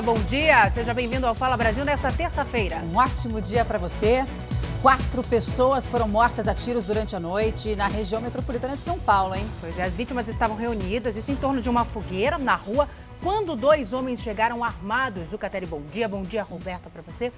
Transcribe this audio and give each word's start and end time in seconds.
Olá, 0.00 0.14
bom 0.14 0.22
dia. 0.22 0.70
Seja 0.70 0.94
bem-vindo 0.94 1.26
ao 1.26 1.34
Fala 1.34 1.58
Brasil 1.58 1.84
nesta 1.84 2.10
terça-feira. 2.10 2.80
Um 2.90 2.96
ótimo 2.96 3.38
dia 3.38 3.66
para 3.66 3.76
você. 3.78 4.24
Quatro 4.80 5.22
pessoas 5.22 5.86
foram 5.86 6.08
mortas 6.08 6.48
a 6.48 6.54
tiros 6.54 6.84
durante 6.84 7.14
a 7.14 7.20
noite 7.20 7.76
na 7.76 7.86
região 7.86 8.18
metropolitana 8.18 8.78
de 8.78 8.82
São 8.82 8.98
Paulo, 8.98 9.34
hein? 9.34 9.46
Pois 9.60 9.78
é, 9.78 9.82
as 9.82 9.94
vítimas 9.94 10.26
estavam 10.26 10.56
reunidas, 10.56 11.16
isso 11.16 11.30
em 11.30 11.36
torno 11.36 11.60
de 11.60 11.68
uma 11.68 11.84
fogueira 11.84 12.38
na 12.38 12.54
rua, 12.54 12.88
quando 13.20 13.54
dois 13.54 13.92
homens 13.92 14.22
chegaram 14.22 14.64
armados. 14.64 15.28
Zucatelli, 15.28 15.66
bom 15.66 15.82
dia. 15.92 16.08
Bom 16.08 16.22
dia, 16.22 16.42
Roberta, 16.42 16.88
para 16.88 17.02
você. 17.02 17.30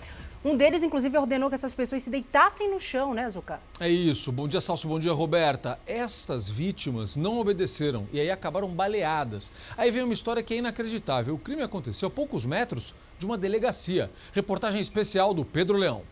Um 0.45 0.57
deles, 0.57 0.83
inclusive, 0.83 1.17
ordenou 1.17 1.49
que 1.49 1.55
essas 1.55 1.73
pessoas 1.73 2.03
se 2.03 2.11
deitassem 2.11 2.69
no 2.69 2.81
chão, 2.81 3.15
né, 3.15 3.31
Zuca? 3.31 3.61
É 3.79 3.89
isso. 3.89 4.33
Bom 4.33 4.49
dia, 4.49 4.61
Salso. 4.61 4.89
Bom 4.89 4.99
dia, 4.99 5.13
Roberta. 5.13 5.79
Estas 5.87 6.51
vítimas 6.51 7.15
não 7.15 7.39
obedeceram 7.39 8.09
e 8.13 8.19
aí 8.19 8.29
acabaram 8.29 8.67
baleadas. 8.67 9.53
Aí 9.77 9.93
vem 9.93 10.03
uma 10.03 10.13
história 10.13 10.43
que 10.43 10.55
é 10.55 10.57
inacreditável. 10.57 11.37
O 11.37 11.39
crime 11.39 11.63
aconteceu 11.63 12.09
a 12.09 12.11
poucos 12.11 12.45
metros 12.45 12.93
de 13.21 13.25
uma 13.25 13.39
delegacia. 13.39 14.11
Reportagem 14.33 14.81
especial 14.81 15.33
do 15.33 15.45
Pedro 15.45 15.77
Leão. 15.79 16.03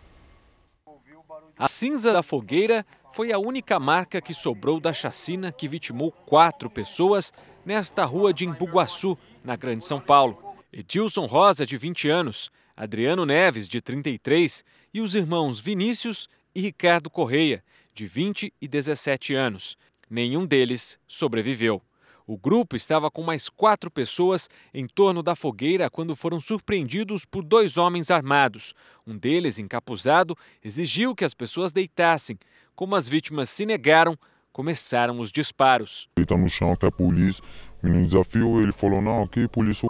A 1.59 1.67
cinza 1.67 2.13
da 2.13 2.23
fogueira 2.23 2.87
foi 3.13 3.33
a 3.33 3.39
única 3.39 3.81
marca 3.81 4.21
que 4.21 4.33
sobrou 4.33 4.79
da 4.79 4.93
chacina 4.93 5.51
que 5.51 5.67
vitimou 5.67 6.13
quatro 6.13 6.71
pessoas 6.71 7.33
nesta 7.67 8.05
rua 8.05 8.33
de 8.33 8.47
Embuguaçu, 8.47 9.19
na 9.43 9.57
Grande 9.57 9.85
São 9.85 10.01
Paulo. 10.01 10.55
Edilson 10.73 11.27
Rosa, 11.27 11.67
de 11.67 11.77
20 11.77 12.09
anos, 12.09 12.49
Adriano 12.77 13.27
Neves, 13.27 13.69
de 13.69 13.81
33, 13.81 14.65
e 14.93 15.01
os 15.01 15.15
irmãos 15.15 15.61
Vinícius 15.61 16.29
e 16.55 16.61
Ricardo 16.61 17.11
Correia, 17.11 17.63
de 17.95 18.07
20 18.07 18.53
e 18.61 18.69
17 18.69 19.35
anos. 19.35 19.77
Nenhum 20.09 20.47
deles 20.47 20.99
sobreviveu. 21.07 21.83
O 22.27 22.39
grupo 22.39 22.77
estava 22.77 23.11
com 23.11 23.23
mais 23.23 23.49
quatro 23.49 23.91
pessoas 23.91 24.49
em 24.73 24.87
torno 24.87 25.21
da 25.21 25.35
fogueira 25.35 25.91
quando 25.91 26.15
foram 26.15 26.39
surpreendidos 26.39 27.25
por 27.25 27.43
dois 27.43 27.77
homens 27.77 28.09
armados. 28.09 28.73
Um 29.05 29.19
deles, 29.19 29.59
encapuzado, 29.59 30.37
exigiu 30.63 31.13
que 31.13 31.25
as 31.25 31.35
pessoas 31.35 31.73
deitassem. 31.73 32.39
Como 32.77 32.95
as 32.95 33.09
vítimas 33.09 33.51
se 33.51 33.67
negaram, 33.67 34.17
começaram 34.53 35.19
os 35.19 35.33
disparos. 35.33 36.09
Deita 36.15 36.37
no 36.37 36.49
chão 36.49 36.77
que 36.77 36.85
é 36.85 36.89
a 36.89 36.93
polícia. 36.93 37.43
O 37.83 37.87
menino 37.87 38.07
desafiou 38.07 38.61
ele, 38.63 38.71
falou: 38.71 39.03
Não, 39.03 39.25
aqui, 39.25 39.49
polícia. 39.49 39.90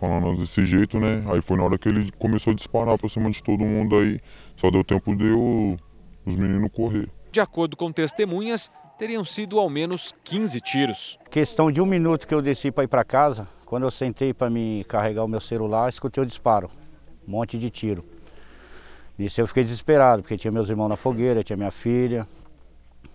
Falando 0.00 0.38
desse 0.38 0.64
jeito, 0.64 1.00
né? 1.00 1.24
Aí 1.26 1.40
foi 1.42 1.56
na 1.56 1.64
hora 1.64 1.76
que 1.76 1.88
ele 1.88 2.10
começou 2.18 2.52
a 2.52 2.54
disparar 2.54 2.96
pra 2.96 3.08
cima 3.08 3.30
de 3.30 3.42
todo 3.42 3.64
mundo 3.64 3.96
aí. 3.96 4.20
Só 4.54 4.70
deu 4.70 4.84
tempo 4.84 5.14
de 5.16 5.26
eu, 5.26 5.76
os 6.24 6.36
meninos 6.36 6.70
correr. 6.72 7.08
De 7.32 7.40
acordo 7.40 7.76
com 7.76 7.90
testemunhas, 7.90 8.70
teriam 8.96 9.24
sido 9.24 9.58
ao 9.58 9.68
menos 9.68 10.14
15 10.24 10.60
tiros. 10.60 11.18
Questão 11.30 11.70
de 11.70 11.80
um 11.80 11.86
minuto 11.86 12.26
que 12.28 12.34
eu 12.34 12.40
desci 12.40 12.70
para 12.70 12.84
ir 12.84 12.88
para 12.88 13.04
casa, 13.04 13.48
quando 13.66 13.82
eu 13.84 13.90
sentei 13.90 14.32
para 14.32 14.48
me 14.48 14.84
carregar 14.88 15.24
o 15.24 15.28
meu 15.28 15.40
celular, 15.40 15.88
escutei 15.88 16.22
o 16.22 16.26
disparo, 16.26 16.70
um 17.26 17.32
monte 17.32 17.58
de 17.58 17.68
tiro. 17.68 18.04
Nisso 19.18 19.40
eu 19.40 19.48
fiquei 19.48 19.64
desesperado, 19.64 20.22
porque 20.22 20.36
tinha 20.36 20.52
meus 20.52 20.70
irmãos 20.70 20.88
na 20.88 20.96
fogueira, 20.96 21.42
tinha 21.42 21.56
minha 21.56 21.72
filha 21.72 22.26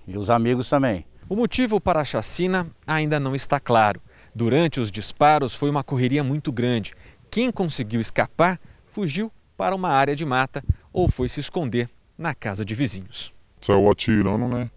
e 0.06 0.18
os 0.18 0.30
amigos 0.30 0.70
também. 0.70 1.06
O 1.30 1.36
motivo 1.36 1.80
para 1.80 2.02
a 2.02 2.06
chacina 2.06 2.68
ainda 2.86 3.20
não 3.20 3.34
está 3.34 3.60
claro. 3.60 4.02
Durante 4.36 4.80
os 4.80 4.92
disparos 4.92 5.54
foi 5.54 5.70
uma 5.70 5.84
correria 5.84 6.24
muito 6.24 6.52
grande. 6.52 6.94
Quem 7.30 7.52
conseguiu 7.52 8.02
escapar 8.02 8.60
fugiu 8.86 9.32
para 9.56 9.76
uma 9.76 9.90
área 9.90 10.16
de 10.16 10.26
mata 10.26 10.64
ou 10.92 11.08
foi 11.08 11.30
se 11.30 11.40
esconder 11.40 11.90
na 12.18 12.34
casa 12.34 12.66
de 12.66 12.74
vizinhos. 12.74 13.34
Saiu 13.62 13.90
atirando, 13.90 14.48
né? 14.48 14.70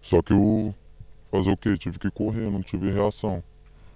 Só 0.00 0.22
que 0.22 0.32
eu 0.32 0.74
fazer 1.30 1.50
o 1.50 1.56
quê? 1.56 1.76
Tive 1.76 1.98
que 1.98 2.10
correr, 2.10 2.50
não 2.50 2.62
tive 2.62 2.90
reação. 2.90 3.42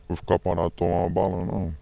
Vou 0.08 0.16
ficar 0.16 0.38
parado 0.38 0.70
tomar 0.70 1.06
uma 1.06 1.10
bala, 1.10 1.44
não. 1.44 1.74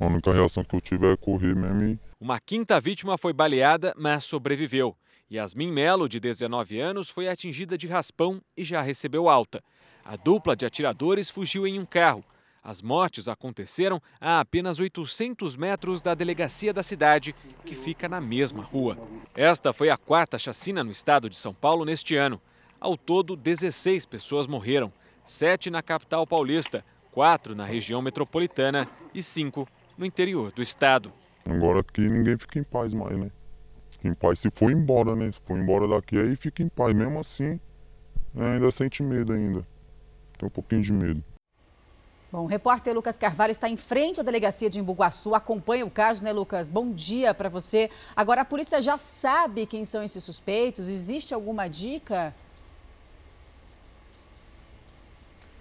A 0.00 0.06
única 0.06 0.32
reação 0.32 0.64
que 0.64 0.74
eu 0.74 0.80
tive 0.80 1.12
é 1.12 1.16
correr 1.16 1.54
mesmo 1.54 1.82
e... 1.82 1.98
Uma 2.20 2.40
quinta 2.40 2.80
vítima 2.80 3.18
foi 3.18 3.32
baleada, 3.32 3.94
mas 3.96 4.24
sobreviveu. 4.24 4.96
Yasmin 5.30 5.70
Melo, 5.70 6.08
de 6.08 6.18
19 6.18 6.78
anos, 6.80 7.10
foi 7.10 7.28
atingida 7.28 7.76
de 7.76 7.86
raspão 7.86 8.40
e 8.56 8.64
já 8.64 8.80
recebeu 8.80 9.28
alta. 9.28 9.62
A 10.04 10.16
dupla 10.16 10.54
de 10.54 10.66
atiradores 10.66 11.30
fugiu 11.30 11.66
em 11.66 11.78
um 11.78 11.86
carro. 11.86 12.22
As 12.62 12.82
mortes 12.82 13.26
aconteceram 13.26 14.00
a 14.20 14.40
apenas 14.40 14.78
800 14.78 15.56
metros 15.56 16.02
da 16.02 16.14
delegacia 16.14 16.72
da 16.72 16.82
cidade, 16.82 17.34
que 17.64 17.74
fica 17.74 18.08
na 18.08 18.20
mesma 18.20 18.62
rua. 18.62 18.98
Esta 19.34 19.72
foi 19.72 19.88
a 19.88 19.96
quarta 19.96 20.38
chacina 20.38 20.84
no 20.84 20.90
estado 20.90 21.28
de 21.30 21.36
São 21.36 21.54
Paulo 21.54 21.84
neste 21.84 22.16
ano. 22.16 22.40
Ao 22.78 22.96
todo, 22.96 23.34
16 23.34 24.04
pessoas 24.04 24.46
morreram, 24.46 24.92
sete 25.24 25.70
na 25.70 25.82
capital 25.82 26.26
paulista, 26.26 26.84
quatro 27.10 27.54
na 27.54 27.64
região 27.64 28.02
metropolitana 28.02 28.88
e 29.14 29.22
cinco 29.22 29.66
no 29.96 30.04
interior 30.04 30.52
do 30.52 30.60
estado. 30.60 31.12
Agora 31.48 31.80
aqui 31.80 32.02
ninguém 32.08 32.36
fica 32.36 32.58
em 32.58 32.64
paz 32.64 32.92
mais, 32.92 33.16
né? 33.16 33.30
Fica 33.90 34.08
em 34.08 34.14
paz 34.14 34.38
se 34.38 34.50
for 34.50 34.70
embora, 34.70 35.14
né? 35.16 35.30
Se 35.32 35.40
for 35.44 35.58
embora 35.58 35.88
daqui, 35.88 36.18
aí 36.18 36.36
fica 36.36 36.62
em 36.62 36.68
paz. 36.68 36.92
Mesmo 36.94 37.18
assim, 37.18 37.58
né? 38.34 38.54
ainda 38.54 38.70
sente 38.70 39.02
medo 39.02 39.32
ainda. 39.32 39.66
Um 40.46 40.50
pouquinho 40.50 40.82
de 40.82 40.92
medo. 40.92 41.24
Bom, 42.30 42.42
o 42.42 42.46
repórter 42.46 42.92
Lucas 42.92 43.16
Carvalho 43.16 43.52
está 43.52 43.68
em 43.68 43.76
frente 43.76 44.18
à 44.18 44.22
delegacia 44.24 44.68
de 44.68 44.80
Embuguaçu, 44.80 45.36
acompanha 45.36 45.86
o 45.86 45.90
caso, 45.90 46.24
né, 46.24 46.32
Lucas? 46.32 46.66
Bom 46.66 46.90
dia 46.90 47.32
para 47.32 47.48
você. 47.48 47.88
Agora, 48.16 48.40
a 48.40 48.44
polícia 48.44 48.82
já 48.82 48.98
sabe 48.98 49.66
quem 49.66 49.84
são 49.84 50.02
esses 50.02 50.24
suspeitos? 50.24 50.88
Existe 50.88 51.32
alguma 51.32 51.68
dica? 51.68 52.34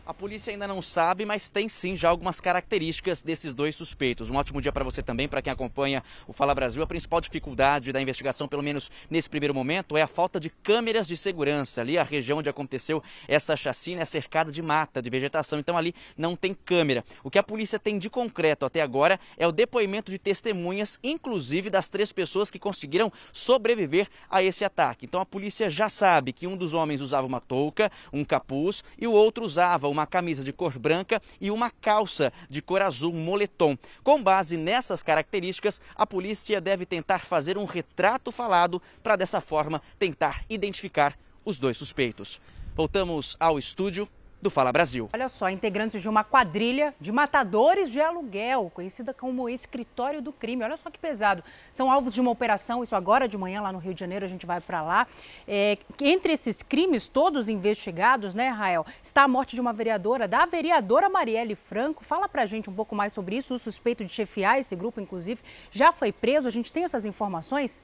A 0.06 0.14
polícia 0.14 0.52
ainda 0.52 0.68
não 0.68 0.82
sabe, 0.82 1.24
mas 1.24 1.50
tem 1.50 1.70
sim 1.70 1.96
já 1.96 2.10
algumas 2.10 2.42
características 2.42 3.22
desses 3.22 3.54
dois 3.54 3.74
suspeitos. 3.74 4.30
Um 4.30 4.36
ótimo 4.36 4.62
dia 4.62 4.70
para 4.70 4.84
você 4.84 5.02
também, 5.02 5.30
para 5.30 5.42
quem 5.42 5.54
acompanha 5.54 6.04
o 6.28 6.34
Fala 6.34 6.54
Brasil. 6.54 6.84
A 6.84 6.88
principal 6.88 7.22
dificuldade 7.22 7.94
da 7.94 8.02
investigação, 8.02 8.46
pelo 8.46 8.62
menos 8.62 8.92
nesse 9.10 9.30
primeiro 9.30 9.54
momento, 9.54 9.96
é 9.96 10.02
a 10.02 10.08
falta 10.08 10.42
de 10.42 10.50
câmeras 10.50 11.08
de 11.08 11.16
segurança. 11.16 11.80
Ali, 11.80 11.98
a 11.98 12.04
região 12.04 12.40
onde 12.40 12.50
aconteceu 12.50 13.02
essa 13.30 13.56
chacina 13.56 14.02
é 14.02 14.06
cercada 14.06 14.52
de 14.52 14.62
mata, 14.62 15.02
de 15.02 15.10
vegetação, 15.10 15.58
então 15.58 15.78
ali 15.78 15.96
não 16.18 16.36
tem 16.36 16.54
câmera. 16.54 17.06
O 17.24 17.32
que 17.32 17.40
a 17.40 17.44
polícia 17.44 17.80
tem 17.80 17.98
de 17.98 18.10
concreto 18.10 18.66
até 18.66 18.82
agora 18.82 19.18
é 19.38 19.48
o 19.48 19.54
depoimento 19.54 20.12
de 20.12 20.20
testemunhas, 20.20 21.00
inclusive 21.02 21.70
das 21.70 21.88
três 21.88 22.12
pessoas 22.12 22.52
que 22.52 22.60
conseguiram 22.60 23.10
sobreviver 23.32 24.10
a 24.30 24.44
esse 24.44 24.66
ataque. 24.66 25.06
Então 25.06 25.22
a 25.22 25.26
polícia 25.26 25.70
já 25.70 25.88
sabe 25.88 26.34
que 26.34 26.46
um 26.46 26.58
dos 26.58 26.74
homens 26.74 27.00
usava 27.00 27.26
uma 27.26 27.40
touca, 27.40 27.90
um 28.12 28.26
capuz, 28.26 28.84
e 29.00 29.08
o 29.08 29.14
outro 29.14 29.46
usava 29.46 29.93
uma 29.94 30.06
camisa 30.06 30.44
de 30.44 30.52
cor 30.52 30.78
branca 30.78 31.22
e 31.40 31.50
uma 31.50 31.70
calça 31.70 32.34
de 32.50 32.62
cor 32.62 32.82
azul, 32.82 33.14
moletom. 33.14 33.78
Com 34.04 34.22
base 34.22 34.58
nessas 34.58 35.02
características, 35.02 35.82
a 35.96 36.06
polícia 36.06 36.60
deve 36.60 36.86
tentar 36.86 37.20
fazer 37.20 37.58
um 37.58 37.66
retrato 37.66 38.32
falado 38.32 38.82
para 39.02 39.16
dessa 39.16 39.40
forma 39.40 39.82
tentar 39.98 40.44
identificar 40.50 41.18
os 41.46 41.60
dois 41.60 41.78
suspeitos. 41.78 42.42
Voltamos 42.76 43.38
ao 43.40 43.60
estúdio 43.60 44.10
do 44.44 44.50
Fala 44.50 44.72
Brasil. 44.72 45.10
Olha 45.14 45.28
só, 45.28 45.50
integrantes 45.50 46.02
de 46.02 46.10
uma 46.10 46.24
quadrilha 46.24 46.94
de 47.00 47.12
matadores 47.12 47.90
de 47.90 48.00
aluguel, 48.00 48.70
conhecida 48.74 49.14
como 49.14 49.50
escritório 49.50 50.22
do 50.22 50.32
crime. 50.32 50.64
Olha 50.64 50.78
só 50.78 50.92
que 50.92 51.00
pesado. 51.00 51.44
São 51.72 51.90
alvos 51.90 52.14
de 52.14 52.22
uma 52.22 52.30
operação, 52.30 52.84
isso 52.84 52.96
agora 52.96 53.28
de 53.28 53.38
manhã 53.38 53.62
lá 53.62 53.72
no 53.72 53.80
Rio 53.80 53.94
de 53.94 54.00
Janeiro, 54.00 54.26
a 54.26 54.28
gente 54.28 54.46
vai 54.46 54.60
para 54.62 54.82
lá. 54.82 55.08
É, 55.48 55.78
entre 56.02 56.34
esses 56.34 56.62
crimes 56.62 57.08
todos 57.08 57.48
investigados, 57.50 58.36
né, 58.36 58.50
Rael, 58.50 58.86
está 59.02 59.24
a 59.24 59.28
morte 59.28 59.56
de 59.56 59.62
uma 59.62 59.74
vereadora, 59.74 60.28
da 60.28 60.46
vereadora 60.46 61.10
Marielle 61.10 61.56
Franco. 61.56 62.04
Fala 62.04 62.28
pra 62.28 62.46
gente 62.46 62.70
um 62.70 62.74
pouco 62.74 62.96
mais 62.96 63.14
sobre 63.14 63.38
isso. 63.38 63.54
O 63.54 63.60
suspeito 63.60 64.04
de 64.04 64.12
chefiar 64.12 64.60
esse 64.60 64.76
grupo, 64.76 65.00
inclusive, 65.00 65.42
já 65.72 65.92
foi 65.92 66.12
preso. 66.12 66.48
A 66.48 66.52
gente 66.52 66.72
tem 66.72 66.84
essas 66.84 67.06
informações? 67.06 67.82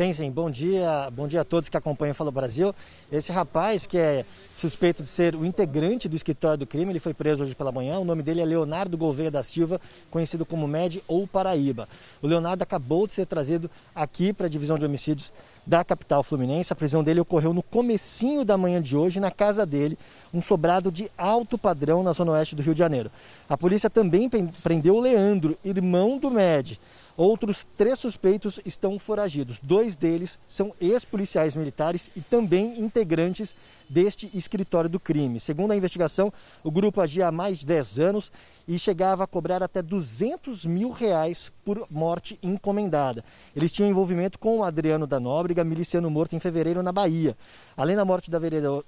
Tem 0.00 0.14
sim. 0.14 0.30
Bom 0.30 0.50
dia, 0.50 1.10
bom 1.12 1.28
dia 1.28 1.42
a 1.42 1.44
todos 1.44 1.68
que 1.68 1.76
acompanham 1.76 2.12
o 2.12 2.14
Fala 2.14 2.30
Brasil. 2.30 2.74
Esse 3.12 3.30
rapaz 3.32 3.86
que 3.86 3.98
é 3.98 4.24
suspeito 4.56 5.02
de 5.02 5.08
ser 5.10 5.36
o 5.36 5.44
integrante 5.44 6.08
do 6.08 6.16
escritório 6.16 6.56
do 6.56 6.66
crime, 6.66 6.90
ele 6.90 6.98
foi 6.98 7.12
preso 7.12 7.42
hoje 7.42 7.54
pela 7.54 7.70
manhã. 7.70 7.98
O 7.98 8.04
nome 8.06 8.22
dele 8.22 8.40
é 8.40 8.44
Leonardo 8.46 8.96
Gouveia 8.96 9.30
da 9.30 9.42
Silva, 9.42 9.78
conhecido 10.10 10.46
como 10.46 10.66
Med 10.66 11.02
ou 11.06 11.26
Paraíba. 11.26 11.86
O 12.22 12.26
Leonardo 12.26 12.62
acabou 12.62 13.06
de 13.06 13.12
ser 13.12 13.26
trazido 13.26 13.70
aqui 13.94 14.32
para 14.32 14.46
a 14.46 14.48
divisão 14.48 14.78
de 14.78 14.86
homicídios 14.86 15.34
da 15.70 15.84
capital 15.84 16.24
fluminense. 16.24 16.72
A 16.72 16.76
prisão 16.76 17.04
dele 17.04 17.20
ocorreu 17.20 17.54
no 17.54 17.62
comecinho 17.62 18.44
da 18.44 18.58
manhã 18.58 18.82
de 18.82 18.96
hoje, 18.96 19.20
na 19.20 19.30
casa 19.30 19.64
dele, 19.64 19.96
um 20.34 20.42
sobrado 20.42 20.90
de 20.90 21.08
alto 21.16 21.56
padrão 21.56 22.02
na 22.02 22.12
zona 22.12 22.32
oeste 22.32 22.56
do 22.56 22.62
Rio 22.62 22.74
de 22.74 22.80
Janeiro. 22.80 23.08
A 23.48 23.56
polícia 23.56 23.88
também 23.88 24.28
prendeu 24.64 24.96
o 24.96 25.00
Leandro, 25.00 25.56
irmão 25.64 26.18
do 26.18 26.28
Med. 26.28 26.80
Outros 27.16 27.66
três 27.76 27.98
suspeitos 27.98 28.58
estão 28.64 28.98
foragidos. 28.98 29.60
Dois 29.62 29.94
deles 29.94 30.38
são 30.48 30.72
ex-policiais 30.80 31.54
militares 31.54 32.10
e 32.16 32.20
também 32.20 32.80
integrantes 32.80 33.54
deste 33.88 34.30
escritório 34.32 34.88
do 34.88 34.98
crime. 34.98 35.38
Segundo 35.38 35.72
a 35.72 35.76
investigação, 35.76 36.32
o 36.64 36.70
grupo 36.70 37.00
agia 37.00 37.28
há 37.28 37.32
mais 37.32 37.58
de 37.58 37.66
10 37.66 37.98
anos 37.98 38.32
e 38.66 38.78
chegava 38.78 39.24
a 39.24 39.26
cobrar 39.26 39.62
até 39.62 39.82
200 39.82 40.64
mil 40.64 40.90
reais 40.90 41.50
por 41.64 41.84
morte 41.90 42.38
encomendada. 42.40 43.24
Eles 43.54 43.72
tinham 43.72 43.90
envolvimento 43.90 44.38
com 44.38 44.58
o 44.58 44.64
Adriano 44.64 45.06
da 45.06 45.18
Nóbrega, 45.18 45.59
miliciano 45.64 46.10
morto 46.10 46.34
em 46.34 46.40
fevereiro 46.40 46.82
na 46.82 46.92
Bahia. 46.92 47.36
Além 47.76 47.96
da 47.96 48.04
morte 48.04 48.30
da, 48.30 48.38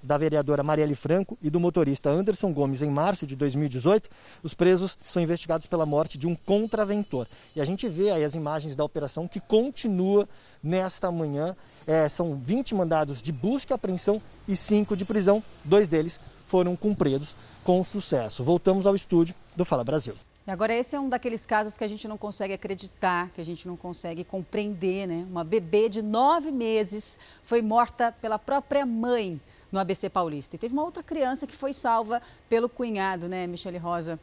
da 0.02 0.18
vereadora 0.18 0.62
Marielle 0.62 0.94
Franco 0.94 1.38
e 1.42 1.50
do 1.50 1.60
motorista 1.60 2.10
Anderson 2.10 2.52
Gomes 2.52 2.82
em 2.82 2.90
março 2.90 3.26
de 3.26 3.36
2018, 3.36 4.08
os 4.42 4.54
presos 4.54 4.96
são 5.06 5.22
investigados 5.22 5.66
pela 5.66 5.86
morte 5.86 6.18
de 6.18 6.26
um 6.26 6.34
contraventor. 6.34 7.26
E 7.54 7.60
a 7.60 7.64
gente 7.64 7.88
vê 7.88 8.10
aí 8.10 8.24
as 8.24 8.34
imagens 8.34 8.76
da 8.76 8.84
operação 8.84 9.28
que 9.28 9.40
continua 9.40 10.28
nesta 10.62 11.10
manhã. 11.10 11.56
É, 11.86 12.08
são 12.08 12.36
20 12.36 12.74
mandados 12.74 13.22
de 13.22 13.32
busca 13.32 13.72
e 13.72 13.74
apreensão 13.74 14.20
e 14.46 14.56
5 14.56 14.96
de 14.96 15.04
prisão. 15.04 15.42
Dois 15.64 15.88
deles 15.88 16.20
foram 16.46 16.76
cumpridos 16.76 17.34
com 17.64 17.82
sucesso. 17.82 18.44
Voltamos 18.44 18.86
ao 18.86 18.94
estúdio 18.94 19.34
do 19.56 19.64
Fala 19.64 19.84
Brasil. 19.84 20.14
Agora 20.44 20.74
esse 20.74 20.96
é 20.96 21.00
um 21.00 21.08
daqueles 21.08 21.46
casos 21.46 21.78
que 21.78 21.84
a 21.84 21.86
gente 21.86 22.08
não 22.08 22.18
consegue 22.18 22.52
acreditar, 22.52 23.30
que 23.30 23.40
a 23.40 23.44
gente 23.44 23.68
não 23.68 23.76
consegue 23.76 24.24
compreender, 24.24 25.06
né? 25.06 25.24
Uma 25.30 25.44
bebê 25.44 25.88
de 25.88 26.02
nove 26.02 26.50
meses 26.50 27.18
foi 27.42 27.62
morta 27.62 28.10
pela 28.20 28.40
própria 28.40 28.84
mãe 28.84 29.40
no 29.70 29.78
ABC 29.78 30.10
Paulista. 30.10 30.56
E 30.56 30.58
teve 30.58 30.74
uma 30.74 30.82
outra 30.82 31.00
criança 31.00 31.46
que 31.46 31.56
foi 31.56 31.72
salva 31.72 32.20
pelo 32.48 32.68
cunhado, 32.68 33.28
né, 33.28 33.46
Michele 33.46 33.78
Rosa? 33.78 34.18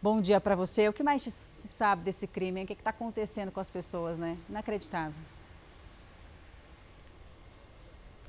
Bom 0.00 0.22
dia 0.22 0.40
para 0.40 0.54
você. 0.54 0.88
O 0.88 0.92
que 0.92 1.02
mais 1.02 1.22
se 1.22 1.68
sabe 1.68 2.02
desse 2.02 2.26
crime? 2.26 2.62
O 2.62 2.66
que 2.66 2.72
está 2.72 2.90
acontecendo 2.90 3.52
com 3.52 3.60
as 3.60 3.68
pessoas, 3.68 4.18
né? 4.18 4.38
Inacreditável. 4.48 5.12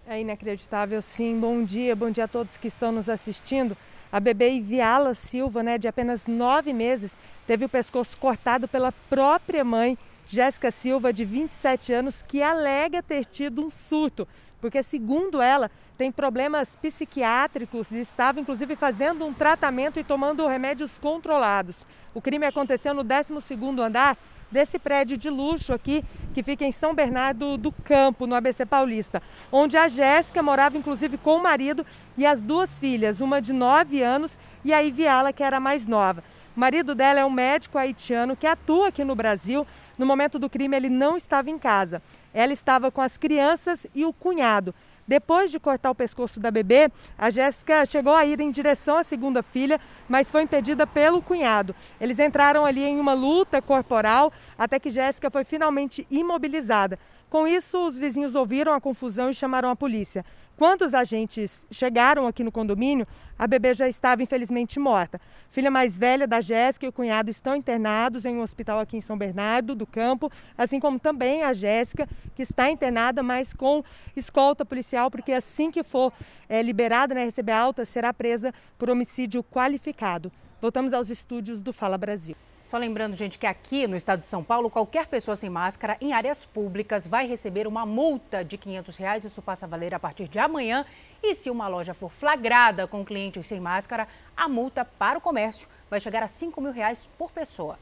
É 0.06 0.20
inacreditável, 0.20 1.02
sim. 1.02 1.40
Bom 1.40 1.64
dia, 1.64 1.96
bom 1.96 2.10
dia 2.10 2.26
a 2.26 2.28
todos 2.28 2.58
que 2.58 2.68
estão 2.68 2.92
nos 2.92 3.08
assistindo. 3.08 3.78
A 4.12 4.20
bebê 4.20 4.54
Iviala 4.54 5.14
Silva, 5.14 5.62
né, 5.62 5.78
de 5.78 5.88
apenas 5.88 6.26
nove 6.26 6.74
meses, 6.74 7.16
teve 7.46 7.66
o 7.66 7.70
pescoço 7.70 8.18
cortado 8.18 8.68
pela 8.68 8.92
própria 9.10 9.64
mãe, 9.64 9.98
Jéssica 10.26 10.72
Silva, 10.72 11.14
de 11.14 11.24
27 11.24 11.94
anos, 11.94 12.22
que 12.22 12.42
alega 12.42 13.04
ter 13.04 13.26
tido 13.26 13.64
um 13.64 13.70
surto, 13.70 14.28
porque, 14.60 14.82
segundo 14.82 15.42
ela, 15.42 15.70
tem 15.98 16.12
problemas 16.12 16.76
psiquiátricos 16.76 17.92
e 17.92 18.00
estava, 18.00 18.40
inclusive, 18.40 18.76
fazendo 18.76 19.26
um 19.26 19.34
tratamento 19.34 20.00
e 20.00 20.04
tomando 20.04 20.48
remédios 20.48 20.98
controlados. 20.98 21.86
O 22.14 22.22
crime 22.22 22.46
aconteceu 22.46 22.94
no 22.94 23.04
12º 23.04 23.80
andar 23.80 24.18
desse 24.52 24.80
prédio 24.80 25.18
de 25.18 25.30
luxo 25.30 25.74
aqui, 25.74 26.04
que 26.34 26.44
fica 26.44 26.66
em 26.66 26.72
São 26.72 26.94
Bernardo 26.94 27.58
do 27.58 27.72
Campo, 27.72 28.28
no 28.28 28.36
ABC 28.36 28.66
Paulista, 28.66 29.22
onde 29.52 29.78
a 29.78 29.88
Jéssica 29.88 30.42
morava 30.42 30.78
inclusive 30.78 31.18
com 31.18 31.36
o 31.36 31.44
marido 31.44 31.86
e 32.18 32.26
as 32.26 32.42
duas 32.42 32.80
filhas, 32.80 33.22
uma 33.22 33.42
de 33.42 33.54
9 33.54 34.02
anos 34.02 34.38
e 34.64 34.74
a 34.74 34.84
Iviala, 34.84 35.34
que 35.34 35.44
era 35.44 35.60
mais 35.60 35.86
nova. 35.86 36.24
O 36.56 36.60
marido 36.60 36.94
dela 36.94 37.20
é 37.20 37.26
um 37.26 37.30
médico 37.30 37.78
haitiano 37.78 38.36
que 38.36 38.46
atua 38.46 38.90
aqui 38.90 39.04
no 39.04 39.16
Brasil. 39.16 39.66
No 39.98 40.06
momento 40.06 40.38
do 40.38 40.50
crime, 40.50 40.76
ele 40.76 40.90
não 40.90 41.16
estava 41.16 41.50
em 41.50 41.58
casa. 41.58 42.02
Ela 42.34 42.52
estava 42.52 42.92
com 42.92 43.02
as 43.02 43.18
crianças 43.18 43.86
e 43.96 44.04
o 44.04 44.12
cunhado. 44.12 44.76
Depois 45.10 45.50
de 45.50 45.60
cortar 45.60 45.90
o 45.90 45.96
pescoço 45.96 46.40
da 46.40 46.52
bebê, 46.52 46.92
a 47.18 47.32
Jéssica 47.32 47.84
chegou 47.84 48.14
a 48.14 48.28
ir 48.28 48.40
em 48.40 48.52
direção 48.52 48.96
à 48.96 49.04
segunda 49.04 49.42
filha, 49.42 49.82
mas 50.08 50.30
foi 50.30 50.44
impedida 50.44 50.86
pelo 50.86 51.20
cunhado. 51.20 51.76
Eles 52.00 52.20
entraram 52.20 52.64
ali 52.64 52.84
em 52.84 53.00
uma 53.00 53.14
luta 53.14 53.60
corporal 53.60 54.32
até 54.56 54.80
que 54.80 54.92
Jéssica 54.92 55.32
foi 55.32 55.44
finalmente 55.44 56.06
imobilizada. 56.12 57.00
Com 57.30 57.46
isso, 57.46 57.78
os 57.88 57.98
vizinhos 57.98 58.34
ouviram 58.34 58.74
a 58.74 58.82
confusão 58.82 59.30
e 59.30 59.34
chamaram 59.36 59.70
a 59.70 59.76
polícia. 59.76 60.26
Quando 60.58 60.82
os 60.82 60.96
agentes 60.96 61.66
chegaram 61.72 62.26
aqui 62.26 62.44
no 62.44 62.52
condomínio, 62.52 63.08
a 63.38 63.46
bebê 63.46 63.74
já 63.74 63.88
estava 63.88 64.24
infelizmente 64.24 64.80
morta. 64.80 65.22
Filha 65.52 65.70
mais 65.70 65.98
velha 65.98 66.28
da 66.28 66.42
Jéssica 66.42 66.86
e 66.86 66.90
o 66.90 66.92
cunhado 66.92 67.30
estão 67.30 67.56
internados 67.56 68.26
em 68.26 68.36
um 68.36 68.42
hospital 68.42 68.80
aqui 68.80 68.98
em 68.98 69.02
São 69.02 69.16
Bernardo 69.18 69.76
do 69.76 69.86
Campo, 69.86 70.30
assim 70.58 70.80
como 70.80 71.00
também 71.00 71.44
a 71.44 71.54
Jéssica, 71.54 72.10
que 72.36 72.42
está 72.42 72.70
internada, 72.70 73.22
mas 73.22 73.54
com 73.54 73.84
escolta 74.16 74.66
policial, 74.66 75.12
porque 75.12 75.32
assim 75.32 75.70
que 75.70 75.84
for 75.84 76.12
é, 76.50 76.62
liberada, 76.64 77.14
né, 77.14 77.24
receber 77.24 77.54
alta, 77.54 77.86
será 77.86 78.12
presa 78.12 78.52
por 78.78 78.90
homicídio 78.90 79.44
qualificado. 79.44 80.32
Voltamos 80.60 80.94
aos 80.94 81.10
estúdios 81.10 81.62
do 81.62 81.72
Fala 81.72 81.98
Brasil. 81.98 82.36
Só 82.64 82.78
lembrando, 82.78 83.16
gente, 83.16 83.40
que 83.40 83.48
aqui 83.48 83.88
no 83.88 83.96
estado 83.96 84.20
de 84.20 84.28
São 84.28 84.44
Paulo, 84.44 84.70
qualquer 84.70 85.08
pessoa 85.08 85.36
sem 85.36 85.50
máscara 85.50 85.98
em 86.00 86.14
áreas 86.14 86.46
públicas 86.46 87.08
vai 87.08 87.28
receber 87.28 87.66
uma 87.66 87.86
multa 87.86 88.44
de 88.44 88.58
500 88.58 88.96
reais. 88.98 89.26
Isso 89.26 89.42
passa 89.42 89.66
a 89.66 89.70
valer 89.70 89.94
a 89.96 90.00
partir 90.00 90.28
de 90.28 90.38
amanhã. 90.38 90.86
E 91.24 91.34
se 91.34 91.50
uma 91.50 91.68
loja 91.68 91.94
for 91.94 92.10
flagrada 92.10 92.86
com 92.86 93.04
clientes 93.04 93.46
sem 93.48 93.60
máscara, 93.60 94.08
a 94.38 94.48
multa 94.48 94.86
para 94.86 95.18
o 95.18 95.22
comércio 95.22 95.68
vai 95.90 96.00
chegar 96.00 96.22
a 96.22 96.28
5 96.28 96.62
mil 96.62 96.72
reais 96.72 97.10
por 97.18 97.32
pessoa. 97.32 97.80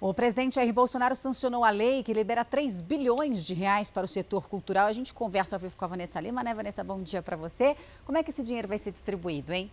O 0.00 0.14
presidente 0.14 0.54
Jair 0.54 0.72
Bolsonaro 0.72 1.14
sancionou 1.14 1.62
a 1.62 1.68
lei 1.68 2.02
que 2.02 2.14
libera 2.14 2.42
3 2.42 2.80
bilhões 2.80 3.44
de 3.46 3.52
reais 3.52 3.90
para 3.90 4.04
o 4.04 4.08
setor 4.08 4.48
cultural. 4.48 4.86
A 4.86 4.92
gente 4.92 5.12
conversa 5.12 5.56
ao 5.56 5.60
vivo 5.60 5.76
com 5.76 5.84
a 5.84 5.88
Vanessa 5.88 6.18
Lima, 6.18 6.42
né, 6.42 6.54
Vanessa? 6.54 6.82
Bom 6.82 7.02
dia 7.02 7.20
para 7.20 7.36
você. 7.36 7.76
Como 8.06 8.16
é 8.16 8.22
que 8.22 8.30
esse 8.30 8.42
dinheiro 8.42 8.66
vai 8.66 8.78
ser 8.78 8.92
distribuído, 8.92 9.52
hein? 9.52 9.70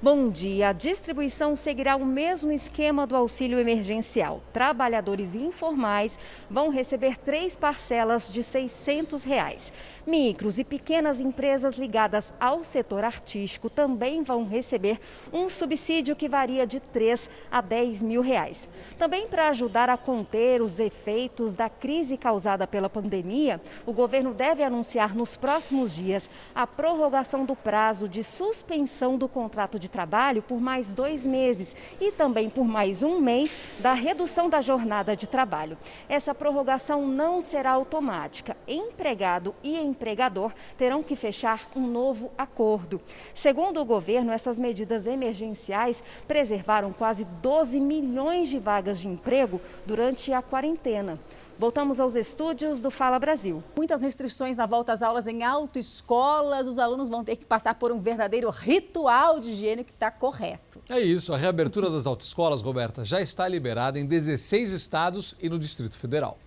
Bom 0.00 0.30
dia. 0.30 0.68
A 0.68 0.72
distribuição 0.72 1.56
seguirá 1.56 1.96
o 1.96 2.06
mesmo 2.06 2.52
esquema 2.52 3.04
do 3.04 3.16
auxílio 3.16 3.58
emergencial. 3.58 4.40
Trabalhadores 4.52 5.34
informais 5.34 6.16
vão 6.48 6.68
receber 6.68 7.18
três 7.18 7.56
parcelas 7.56 8.30
de 8.30 8.44
600 8.44 9.24
reais. 9.24 9.72
Micros 10.06 10.60
e 10.60 10.62
pequenas 10.62 11.20
empresas 11.20 11.74
ligadas 11.74 12.32
ao 12.38 12.62
setor 12.62 13.02
artístico 13.02 13.68
também 13.68 14.22
vão 14.22 14.44
receber 14.44 15.00
um 15.32 15.48
subsídio 15.48 16.14
que 16.14 16.28
varia 16.28 16.64
de 16.64 16.78
3 16.78 17.28
a 17.50 17.60
10 17.60 18.04
mil 18.04 18.22
reais. 18.22 18.68
Também 18.96 19.26
para 19.26 19.48
ajudar 19.48 19.90
a 19.90 19.96
conter 19.96 20.62
os 20.62 20.78
efeitos 20.78 21.54
da 21.54 21.68
crise 21.68 22.16
causada 22.16 22.68
pela 22.68 22.88
pandemia, 22.88 23.60
o 23.84 23.92
governo 23.92 24.32
deve 24.32 24.62
anunciar 24.62 25.12
nos 25.12 25.36
próximos 25.36 25.92
dias 25.92 26.30
a 26.54 26.68
prorrogação 26.68 27.44
do 27.44 27.56
prazo 27.56 28.08
de 28.08 28.22
suspensão 28.22 29.18
do 29.18 29.26
contrato 29.26 29.76
de 29.76 29.87
de 29.88 29.90
trabalho 29.90 30.42
por 30.42 30.60
mais 30.60 30.92
dois 30.92 31.26
meses 31.26 31.74
e 31.98 32.12
também 32.12 32.48
por 32.50 32.68
mais 32.68 33.02
um 33.02 33.18
mês 33.18 33.56
da 33.80 33.94
redução 33.94 34.48
da 34.48 34.60
jornada 34.60 35.16
de 35.16 35.26
trabalho. 35.26 35.78
Essa 36.08 36.34
prorrogação 36.34 37.06
não 37.08 37.40
será 37.40 37.70
automática. 37.72 38.56
Empregado 38.68 39.54
e 39.62 39.76
empregador 39.78 40.52
terão 40.76 41.02
que 41.02 41.16
fechar 41.16 41.68
um 41.74 41.86
novo 41.86 42.30
acordo. 42.36 43.00
Segundo 43.34 43.80
o 43.80 43.84
governo, 43.84 44.30
essas 44.30 44.58
medidas 44.58 45.06
emergenciais 45.06 46.02
preservaram 46.26 46.92
quase 46.92 47.24
12 47.24 47.80
milhões 47.80 48.48
de 48.48 48.58
vagas 48.58 49.00
de 49.00 49.08
emprego 49.08 49.60
durante 49.86 50.32
a 50.32 50.42
quarentena. 50.42 51.18
Voltamos 51.58 51.98
aos 51.98 52.14
estúdios 52.14 52.80
do 52.80 52.88
Fala 52.88 53.18
Brasil. 53.18 53.64
Muitas 53.76 54.02
restrições 54.02 54.56
na 54.56 54.64
volta 54.64 54.92
às 54.92 55.02
aulas 55.02 55.26
em 55.26 55.42
autoescolas. 55.42 56.68
Os 56.68 56.78
alunos 56.78 57.08
vão 57.08 57.24
ter 57.24 57.34
que 57.34 57.44
passar 57.44 57.74
por 57.74 57.90
um 57.90 57.98
verdadeiro 57.98 58.48
ritual 58.48 59.40
de 59.40 59.50
higiene 59.50 59.82
que 59.82 59.90
está 59.90 60.08
correto. 60.08 60.80
É 60.88 61.00
isso. 61.00 61.34
A 61.34 61.36
reabertura 61.36 61.90
das 61.90 62.06
autoescolas, 62.06 62.62
Roberta, 62.62 63.04
já 63.04 63.20
está 63.20 63.48
liberada 63.48 63.98
em 63.98 64.06
16 64.06 64.70
estados 64.70 65.34
e 65.42 65.48
no 65.48 65.58
Distrito 65.58 65.98
Federal. 65.98 66.38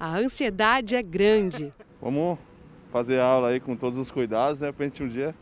A 0.00 0.18
ansiedade 0.18 0.96
é 0.96 1.02
grande. 1.02 1.72
Vamos 2.00 2.40
fazer 2.90 3.20
aula 3.20 3.50
aí 3.50 3.60
com 3.60 3.76
todos 3.76 4.00
os 4.00 4.10
cuidados, 4.10 4.58
né? 4.58 4.72
Para 4.72 4.84
a 4.84 4.88
gente 4.88 5.00
um 5.00 5.08
dia 5.08 5.32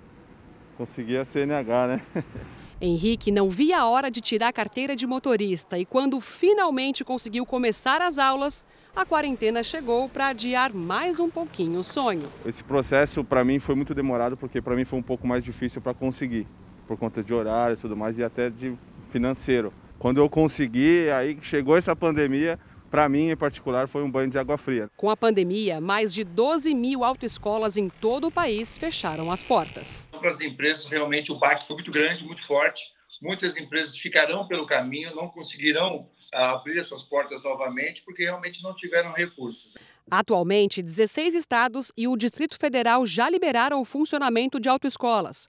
conseguir 0.76 1.16
a 1.16 1.24
CNH, 1.24 1.86
né? 1.86 2.06
Henrique 2.80 3.30
não 3.30 3.50
via 3.50 3.80
a 3.80 3.86
hora 3.86 4.10
de 4.10 4.22
tirar 4.22 4.48
a 4.48 4.52
carteira 4.52 4.96
de 4.96 5.06
motorista 5.06 5.78
e 5.78 5.84
quando 5.84 6.18
finalmente 6.18 7.04
conseguiu 7.04 7.44
começar 7.44 8.00
as 8.00 8.16
aulas, 8.16 8.64
a 8.96 9.04
quarentena 9.04 9.62
chegou 9.62 10.08
para 10.08 10.28
adiar 10.28 10.72
mais 10.72 11.20
um 11.20 11.28
pouquinho 11.28 11.80
o 11.80 11.84
sonho. 11.84 12.26
Esse 12.46 12.64
processo 12.64 13.22
para 13.22 13.44
mim 13.44 13.58
foi 13.58 13.74
muito 13.74 13.94
demorado 13.94 14.34
porque 14.34 14.62
para 14.62 14.74
mim 14.74 14.86
foi 14.86 14.98
um 14.98 15.02
pouco 15.02 15.26
mais 15.26 15.44
difícil 15.44 15.82
para 15.82 15.92
conseguir, 15.92 16.46
por 16.88 16.96
conta 16.96 17.22
de 17.22 17.34
horário 17.34 17.74
e 17.74 17.76
tudo 17.76 17.94
mais 17.94 18.18
e 18.18 18.24
até 18.24 18.48
de 18.48 18.74
financeiro. 19.10 19.74
Quando 19.98 20.16
eu 20.16 20.30
consegui, 20.30 21.10
aí 21.10 21.36
chegou 21.42 21.76
essa 21.76 21.94
pandemia, 21.94 22.58
para 22.90 23.08
mim, 23.08 23.30
em 23.30 23.36
particular, 23.36 23.86
foi 23.86 24.02
um 24.02 24.10
banho 24.10 24.28
de 24.28 24.38
água 24.38 24.58
fria. 24.58 24.90
Com 24.96 25.08
a 25.08 25.16
pandemia, 25.16 25.80
mais 25.80 26.12
de 26.12 26.24
12 26.24 26.74
mil 26.74 27.04
autoescolas 27.04 27.76
em 27.76 27.88
todo 27.88 28.26
o 28.26 28.30
país 28.32 28.76
fecharam 28.76 29.30
as 29.30 29.42
portas. 29.42 30.08
Para 30.10 30.30
as 30.30 30.40
empresas, 30.40 30.86
realmente, 30.86 31.30
o 31.30 31.38
baque 31.38 31.66
foi 31.66 31.76
muito 31.76 31.92
grande, 31.92 32.24
muito 32.24 32.44
forte. 32.44 32.92
Muitas 33.22 33.56
empresas 33.56 33.96
ficarão 33.96 34.48
pelo 34.48 34.66
caminho, 34.66 35.14
não 35.14 35.28
conseguirão 35.28 36.08
ah, 36.32 36.52
abrir 36.52 36.82
suas 36.82 37.02
portas 37.04 37.44
novamente, 37.44 38.02
porque 38.02 38.24
realmente 38.24 38.62
não 38.62 38.74
tiveram 38.74 39.12
recursos. 39.12 39.74
Atualmente, 40.10 40.82
16 40.82 41.34
estados 41.34 41.92
e 41.96 42.08
o 42.08 42.16
Distrito 42.16 42.56
Federal 42.58 43.06
já 43.06 43.30
liberaram 43.30 43.80
o 43.80 43.84
funcionamento 43.84 44.58
de 44.58 44.68
autoescolas. 44.68 45.48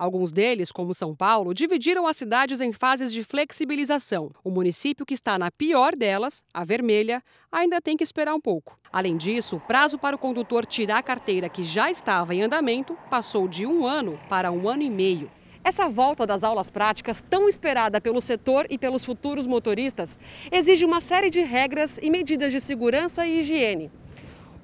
Alguns 0.00 0.32
deles, 0.32 0.72
como 0.72 0.94
São 0.94 1.14
Paulo, 1.14 1.52
dividiram 1.52 2.06
as 2.06 2.16
cidades 2.16 2.62
em 2.62 2.72
fases 2.72 3.12
de 3.12 3.22
flexibilização. 3.22 4.30
O 4.42 4.50
município 4.50 5.04
que 5.04 5.12
está 5.12 5.38
na 5.38 5.50
pior 5.50 5.94
delas, 5.94 6.42
a 6.54 6.64
vermelha, 6.64 7.22
ainda 7.52 7.82
tem 7.82 7.98
que 7.98 8.02
esperar 8.02 8.34
um 8.34 8.40
pouco. 8.40 8.78
Além 8.90 9.14
disso, 9.14 9.56
o 9.56 9.60
prazo 9.60 9.98
para 9.98 10.16
o 10.16 10.18
condutor 10.18 10.64
tirar 10.64 10.96
a 10.96 11.02
carteira 11.02 11.50
que 11.50 11.62
já 11.62 11.90
estava 11.90 12.34
em 12.34 12.40
andamento 12.40 12.96
passou 13.10 13.46
de 13.46 13.66
um 13.66 13.86
ano 13.86 14.18
para 14.26 14.50
um 14.50 14.66
ano 14.70 14.82
e 14.82 14.88
meio. 14.88 15.30
Essa 15.62 15.86
volta 15.86 16.26
das 16.26 16.42
aulas 16.42 16.70
práticas, 16.70 17.20
tão 17.20 17.46
esperada 17.46 18.00
pelo 18.00 18.22
setor 18.22 18.66
e 18.70 18.78
pelos 18.78 19.04
futuros 19.04 19.46
motoristas, 19.46 20.18
exige 20.50 20.86
uma 20.86 21.02
série 21.02 21.28
de 21.28 21.42
regras 21.42 22.00
e 22.02 22.08
medidas 22.08 22.52
de 22.52 22.58
segurança 22.58 23.26
e 23.26 23.40
higiene. 23.40 23.90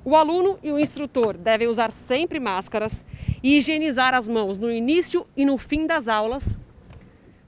O 0.07 0.15
aluno 0.15 0.57
e 0.63 0.71
o 0.71 0.79
instrutor 0.79 1.37
devem 1.37 1.67
usar 1.67 1.91
sempre 1.91 2.39
máscaras 2.39 3.05
e 3.43 3.57
higienizar 3.57 4.15
as 4.15 4.29
mãos 4.29 4.57
no 4.57 4.71
início 4.71 5.27
e 5.37 5.45
no 5.45 5.59
fim 5.59 5.85
das 5.85 6.07
aulas. 6.07 6.57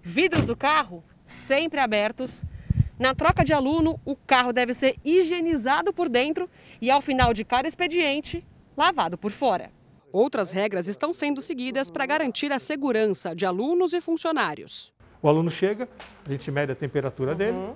Vidros 0.03 0.45
do 0.45 0.57
carro 0.57 1.05
sempre 1.25 1.79
abertos. 1.79 2.45
Na 2.99 3.15
troca 3.15 3.45
de 3.45 3.53
aluno, 3.53 4.01
o 4.05 4.17
carro 4.17 4.53
deve 4.53 4.75
ser 4.75 4.97
higienizado 5.05 5.93
por 5.93 6.09
dentro 6.09 6.51
e, 6.83 6.91
ao 6.91 7.01
final 7.01 7.33
de 7.33 7.45
cada 7.45 7.69
expediente, 7.69 8.45
lavado 8.77 9.17
por 9.17 9.31
fora. 9.31 9.71
Outras 10.11 10.51
regras 10.51 10.89
estão 10.89 11.13
sendo 11.13 11.41
seguidas 11.41 11.93
para 11.93 12.07
garantir 12.07 12.51
a 12.51 12.59
segurança 12.59 13.37
de 13.37 13.47
alunos 13.47 13.93
e 13.93 14.01
funcionários. 14.01 14.93
O 15.23 15.29
aluno 15.29 15.49
chega, 15.49 15.89
a 16.27 16.29
gente 16.29 16.51
mede 16.51 16.73
a 16.73 16.75
temperatura 16.75 17.37
dele. 17.37 17.57
Uhum. 17.57 17.75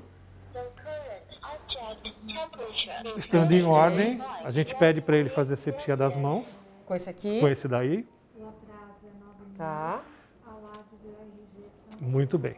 Estando 3.17 3.53
em 3.53 3.65
ordem, 3.65 4.19
a 4.45 4.51
gente 4.51 4.75
pede 4.77 5.01
para 5.01 5.17
ele 5.17 5.29
fazer 5.29 5.55
a 5.55 5.57
sepsia 5.57 5.97
das 5.97 6.15
mãos. 6.17 6.47
Com 6.87 6.95
esse 6.95 7.11
aqui? 7.11 7.41
Com 7.41 7.49
esse 7.49 7.69
daí. 7.69 8.07
Tá. 9.57 10.03
Muito 12.01 12.39
bem. 12.39 12.57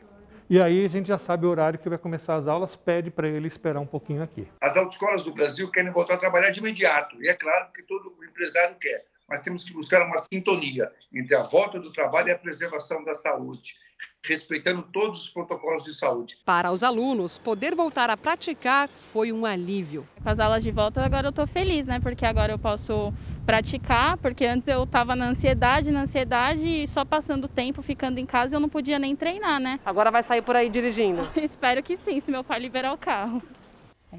E 0.49 0.61
aí 0.61 0.85
a 0.85 0.89
gente 0.89 1.09
já 1.09 1.19
sabe 1.19 1.47
o 1.47 1.51
horário 1.51 1.79
que 1.79 1.89
vai 1.89 1.99
começar 1.99 2.37
as 2.37 2.47
aulas, 2.47 2.77
pede 2.77 3.11
para 3.11 3.27
ele 3.27 3.49
esperar 3.49 3.81
um 3.81 3.87
pouquinho 3.87 4.23
aqui. 4.23 4.47
As 4.61 4.77
autoescolas 4.77 5.25
do 5.25 5.33
Brasil 5.33 5.71
querem 5.71 5.91
voltar 5.91 6.15
a 6.15 6.19
trabalhar 6.19 6.51
de 6.51 6.61
imediato. 6.61 7.23
E 7.23 7.29
é 7.29 7.35
claro 7.35 7.73
que 7.73 7.83
todo 7.83 8.15
empresário 8.25 8.77
quer 8.77 9.05
mas 9.29 9.41
temos 9.41 9.65
que 9.65 9.73
buscar 9.73 10.07
uma 10.07 10.19
sintonia 10.19 10.91
entre 11.13 11.35
a 11.35 11.43
volta 11.43 11.79
do 11.79 11.93
trabalho 11.93 12.29
e 12.29 12.33
a 12.33 12.39
preservação 12.39 13.03
da 13.05 13.15
saúde, 13.15 13.75
respeitando 14.25 14.83
todos 14.93 15.23
os 15.23 15.29
protocolos 15.29 15.85
de 15.85 15.93
saúde. 15.93 16.39
Para 16.45 16.73
os 16.73 16.83
alunos, 16.83 17.37
poder 17.37 17.75
voltar 17.75 18.09
a 18.09 18.17
praticar 18.17 18.89
foi 18.89 19.31
um 19.31 19.45
alívio. 19.45 20.07
Com 20.23 20.29
as 20.29 20.41
aulas 20.41 20.63
de 20.63 20.71
volta, 20.71 21.05
agora 21.05 21.27
eu 21.27 21.31
estou 21.31 21.47
feliz, 21.47 21.87
né? 21.87 22.01
Porque 22.01 22.25
agora 22.25 22.53
eu 22.53 22.59
posso 22.59 23.13
praticar, 23.45 24.17
porque 24.17 24.47
antes 24.47 24.67
eu 24.69 24.85
estava 24.85 25.15
na 25.15 25.29
ansiedade, 25.29 25.91
na 25.91 26.03
ansiedade 26.03 26.67
e 26.67 26.89
só 26.89 27.05
passando 27.05 27.47
tempo, 27.47 27.83
ficando 27.83 28.19
em 28.19 28.25
casa, 28.25 28.57
eu 28.57 28.61
não 28.61 28.69
podia 28.69 28.99
nem 28.99 29.15
treinar, 29.15 29.61
né? 29.61 29.79
Agora 29.85 30.11
vai 30.11 30.23
sair 30.23 30.41
por 30.41 30.57
aí 30.57 30.71
dirigindo? 30.71 31.29
Espero 31.37 31.83
que 31.83 31.97
sim, 31.99 32.19
se 32.19 32.31
meu 32.31 32.43
pai 32.43 32.59
liberar 32.59 32.95
o 32.95 32.99
carro. 32.99 33.43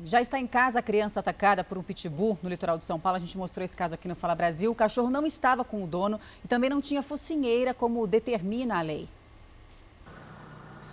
Já 0.04 0.22
está 0.22 0.38
em 0.38 0.46
casa 0.46 0.80
a 0.80 0.82
criança 0.82 1.22
atacada 1.22 1.64
por 1.64 1.78
um 1.78 1.82
pitbull 1.82 2.38
no 2.44 2.50
litoral 2.50 2.78
de 2.78 2.84
São 2.84 3.00
Paulo. 3.00 3.16
A 3.16 3.20
gente 3.20 3.38
mostrou 3.38 3.64
esse 3.64 3.78
caso 3.78 3.96
aqui 3.96 4.10
no 4.10 4.16
Fala 4.16 4.36
Brasil. 4.36 4.70
O 4.70 4.76
cachorro 4.76 5.10
não 5.10 5.26
estava 5.26 5.64
com 5.64 5.82
o 5.84 5.88
dono 5.88 6.20
e 6.44 6.48
também 6.50 6.70
não 6.70 6.82
tinha 6.82 7.02
focinheira, 7.02 7.74
como 7.74 8.06
determina 8.06 8.78
a 8.78 8.82
lei. 8.82 9.08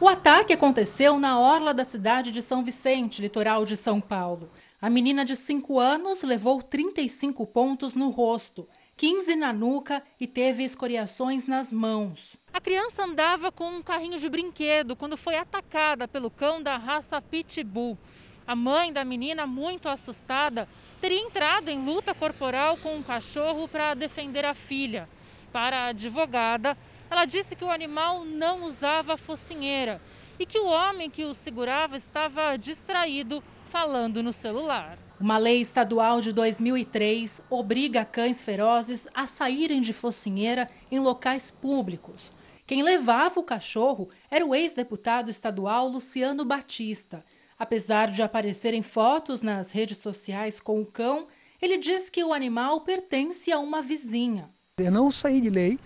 O 0.02 0.08
ataque 0.08 0.52
aconteceu 0.52 1.16
na 1.16 1.38
orla 1.38 1.72
da 1.72 1.84
cidade 1.84 2.32
de 2.32 2.42
São 2.42 2.64
Vicente, 2.64 3.22
litoral 3.22 3.64
de 3.64 3.76
São 3.76 4.00
Paulo. 4.00 4.50
A 4.80 4.90
menina 4.90 5.24
de 5.24 5.36
5 5.36 5.78
anos 5.78 6.24
levou 6.24 6.60
35 6.60 7.46
pontos 7.46 7.94
no 7.94 8.08
rosto, 8.08 8.68
15 8.96 9.36
na 9.36 9.52
nuca 9.52 10.02
e 10.18 10.26
teve 10.26 10.64
escoriações 10.64 11.46
nas 11.46 11.70
mãos. 11.70 12.36
A 12.52 12.60
criança 12.60 13.04
andava 13.04 13.52
com 13.52 13.70
um 13.70 13.80
carrinho 13.80 14.18
de 14.18 14.28
brinquedo 14.28 14.96
quando 14.96 15.16
foi 15.16 15.36
atacada 15.36 16.08
pelo 16.08 16.32
cão 16.32 16.60
da 16.60 16.76
raça 16.76 17.22
Pitbull. 17.22 17.96
A 18.44 18.56
mãe 18.56 18.92
da 18.92 19.04
menina, 19.04 19.46
muito 19.46 19.88
assustada, 19.88 20.68
teria 21.00 21.20
entrado 21.20 21.68
em 21.68 21.78
luta 21.78 22.12
corporal 22.12 22.76
com 22.76 22.96
um 22.96 23.04
cachorro 23.04 23.68
para 23.68 23.94
defender 23.94 24.44
a 24.44 24.52
filha. 24.52 25.08
Para 25.52 25.76
a 25.78 25.86
advogada, 25.90 26.76
ela 27.12 27.26
disse 27.26 27.54
que 27.54 27.64
o 27.64 27.70
animal 27.70 28.24
não 28.24 28.64
usava 28.64 29.18
focinheira 29.18 30.00
e 30.38 30.46
que 30.46 30.58
o 30.58 30.64
homem 30.66 31.10
que 31.10 31.26
o 31.26 31.34
segurava 31.34 31.94
estava 31.94 32.56
distraído 32.56 33.44
falando 33.68 34.22
no 34.22 34.32
celular. 34.32 34.98
Uma 35.20 35.36
lei 35.36 35.60
estadual 35.60 36.22
de 36.22 36.32
2003 36.32 37.42
obriga 37.50 38.02
cães 38.02 38.42
ferozes 38.42 39.06
a 39.12 39.26
saírem 39.26 39.82
de 39.82 39.92
focinheira 39.92 40.70
em 40.90 41.00
locais 41.00 41.50
públicos. 41.50 42.32
Quem 42.66 42.82
levava 42.82 43.38
o 43.38 43.44
cachorro 43.44 44.08
era 44.30 44.46
o 44.46 44.54
ex-deputado 44.54 45.30
estadual 45.30 45.88
Luciano 45.88 46.46
Batista. 46.46 47.22
Apesar 47.58 48.10
de 48.10 48.22
aparecerem 48.22 48.80
fotos 48.80 49.42
nas 49.42 49.70
redes 49.70 49.98
sociais 49.98 50.58
com 50.58 50.80
o 50.80 50.86
cão, 50.86 51.26
ele 51.60 51.76
diz 51.76 52.08
que 52.08 52.24
o 52.24 52.32
animal 52.32 52.80
pertence 52.80 53.52
a 53.52 53.58
uma 53.58 53.82
vizinha. 53.82 54.48
Eu 54.78 54.90
não 54.90 55.10
saí 55.10 55.38
de 55.38 55.50
lei 55.50 55.78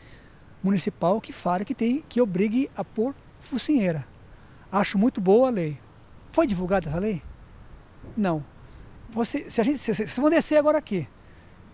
municipal 0.67 1.21
que 1.21 1.33
fale 1.33 1.65
que 1.65 1.75
tem 1.75 2.05
que 2.09 2.21
obrigue 2.21 2.71
a 2.77 2.85
pôr 2.85 3.15
focinheira. 3.41 4.07
Acho 4.71 4.99
muito 4.99 5.21
boa 5.21 5.49
a 5.49 5.51
lei. 5.51 5.79
Foi 6.31 6.47
divulgada 6.47 6.89
essa 6.89 6.99
lei? 6.99 7.23
Não. 8.17 8.45
Você, 9.11 9.49
se 9.49 9.61
a 9.61 9.65
gente, 9.65 9.79
se, 9.79 9.95
se, 9.95 10.21
vão 10.21 10.29
descer 10.29 10.59
agora 10.59 10.79
aqui. 10.79 11.09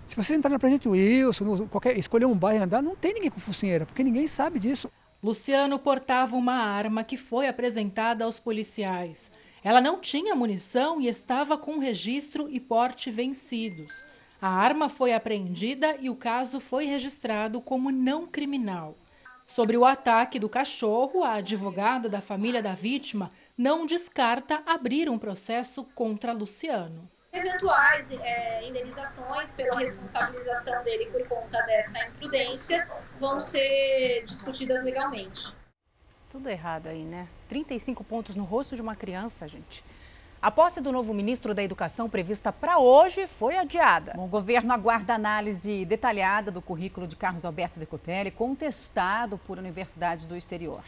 Se 0.07 0.15
você 0.15 0.35
entrar 0.35 0.51
na 0.51 0.59
Presidente 0.59 0.89
Wilson, 0.89 1.45
no, 1.45 1.69
qualquer, 1.69 1.99
escolher 1.99 2.27
um 2.27 2.37
bairro 2.37 2.61
e 2.61 2.65
andar, 2.65 2.83
não 2.83 2.95
tem 2.95 3.15
ninguém 3.15 3.31
com 3.31 3.41
focinheira, 3.41 3.87
porque 3.87 4.05
ninguém 4.05 4.27
sabe 4.27 4.59
disso. 4.59 4.91
Luciano 5.23 5.79
portava 5.79 6.37
uma 6.37 6.55
arma 6.55 7.03
que 7.03 7.17
foi 7.17 7.49
apresentada 7.49 8.25
aos 8.25 8.39
policiais. 8.39 9.31
Ela 9.65 9.81
não 9.81 10.01
tinha 10.01 10.35
munição 10.35 11.01
e 11.01 11.09
estava 11.09 11.57
com 11.57 11.79
registro 11.79 12.49
e 12.51 12.61
porte 12.61 13.11
vencidos. 13.11 14.03
A 14.43 14.49
arma 14.49 14.89
foi 14.89 15.13
apreendida 15.13 15.97
e 16.01 16.11
o 16.11 16.17
caso 16.17 16.59
foi 16.59 16.85
registrado 16.85 17.61
como 17.61 17.93
não 17.93 18.27
criminal. 18.27 18.99
Sobre 19.47 19.77
o 19.77 19.85
ataque 19.85 20.37
do 20.37 20.49
cachorro, 20.49 21.23
a 21.23 21.35
advogada 21.35 22.09
da 22.09 22.21
família 22.21 22.61
da 22.61 22.73
vítima 22.73 23.31
não 23.57 23.87
descarta 23.87 24.61
abrir 24.67 25.09
um 25.09 25.17
processo 25.17 25.85
contra 25.95 26.33
Luciano. 26.33 27.09
Eventuais 27.33 28.11
é, 28.11 28.67
indenizações 28.67 29.53
pela 29.53 29.79
responsabilização 29.79 30.83
dele 30.83 31.07
por 31.13 31.25
conta 31.29 31.63
dessa 31.63 32.05
imprudência 32.09 32.89
vão 33.21 33.39
ser 33.39 34.25
discutidas 34.27 34.83
legalmente. 34.83 35.55
Tudo 36.29 36.49
errado 36.49 36.89
aí, 36.89 37.05
né? 37.05 37.29
35 37.49 38.03
pontos 38.03 38.35
no 38.35 38.43
rosto 38.43 38.75
de 38.75 38.83
uma 38.83 38.97
criança, 38.97 39.47
gente. 39.47 39.85
A 40.43 40.51
posse 40.51 40.81
do 40.81 40.91
novo 40.91 41.15
ministro 41.15 41.55
da 41.55 41.63
Educação 41.63 42.11
prevista 42.11 42.53
para 42.53 42.81
hoje 42.81 43.29
foi 43.29 43.57
adiada. 43.57 44.13
o 44.19 44.27
governo 44.27 44.73
aguarda 44.73 45.15
análise 45.15 45.85
detalhada 45.85 46.51
do 46.51 46.61
currículo 46.61 47.07
de 47.07 47.15
Carlos 47.15 47.45
Alberto 47.45 47.79
Decotelli, 47.79 48.33
contestado 48.33 49.39
por 49.39 49.57
universidades 49.57 50.27
do 50.27 50.37
exterior. 50.37 50.83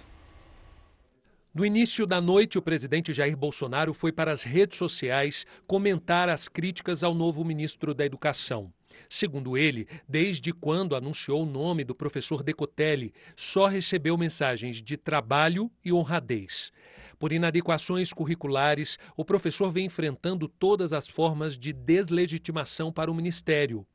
No 1.54 1.64
início 1.64 2.04
da 2.04 2.20
noite, 2.20 2.58
o 2.58 2.62
presidente 2.62 3.12
Jair 3.12 3.36
Bolsonaro 3.36 3.94
foi 3.94 4.10
para 4.10 4.32
as 4.32 4.42
redes 4.42 4.76
sociais 4.76 5.46
comentar 5.68 6.28
as 6.28 6.48
críticas 6.48 7.04
ao 7.04 7.14
novo 7.14 7.44
ministro 7.44 7.94
da 7.94 8.04
Educação. 8.04 8.72
Segundo 9.08 9.56
ele, 9.56 9.86
desde 10.08 10.52
quando 10.52 10.96
anunciou 10.96 11.42
o 11.42 11.46
nome 11.46 11.84
do 11.84 11.94
professor 11.94 12.42
Decotelli, 12.42 13.12
só 13.36 13.66
recebeu 13.66 14.16
mensagens 14.16 14.82
de 14.82 14.96
trabalho 14.96 15.70
e 15.84 15.92
honradez. 15.92 16.72
Por 17.18 17.32
inadequações 17.32 18.12
curriculares, 18.12 18.98
o 19.16 19.24
professor 19.24 19.70
vem 19.70 19.86
enfrentando 19.86 20.48
todas 20.48 20.92
as 20.92 21.08
formas 21.08 21.56
de 21.56 21.72
deslegitimação 21.72 22.92
para 22.92 23.10
o 23.10 23.14
ministério. 23.14 23.86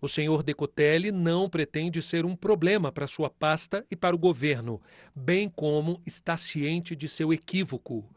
O 0.00 0.08
senhor 0.08 0.44
Decotelli 0.44 1.10
não 1.10 1.50
pretende 1.50 2.00
ser 2.00 2.24
um 2.24 2.36
problema 2.36 2.92
para 2.92 3.08
sua 3.08 3.28
pasta 3.28 3.84
e 3.90 3.96
para 3.96 4.14
o 4.14 4.18
governo, 4.18 4.80
bem 5.14 5.48
como 5.48 6.00
está 6.06 6.36
ciente 6.36 6.94
de 6.94 7.08
seu 7.08 7.32
equívoco. 7.32 8.08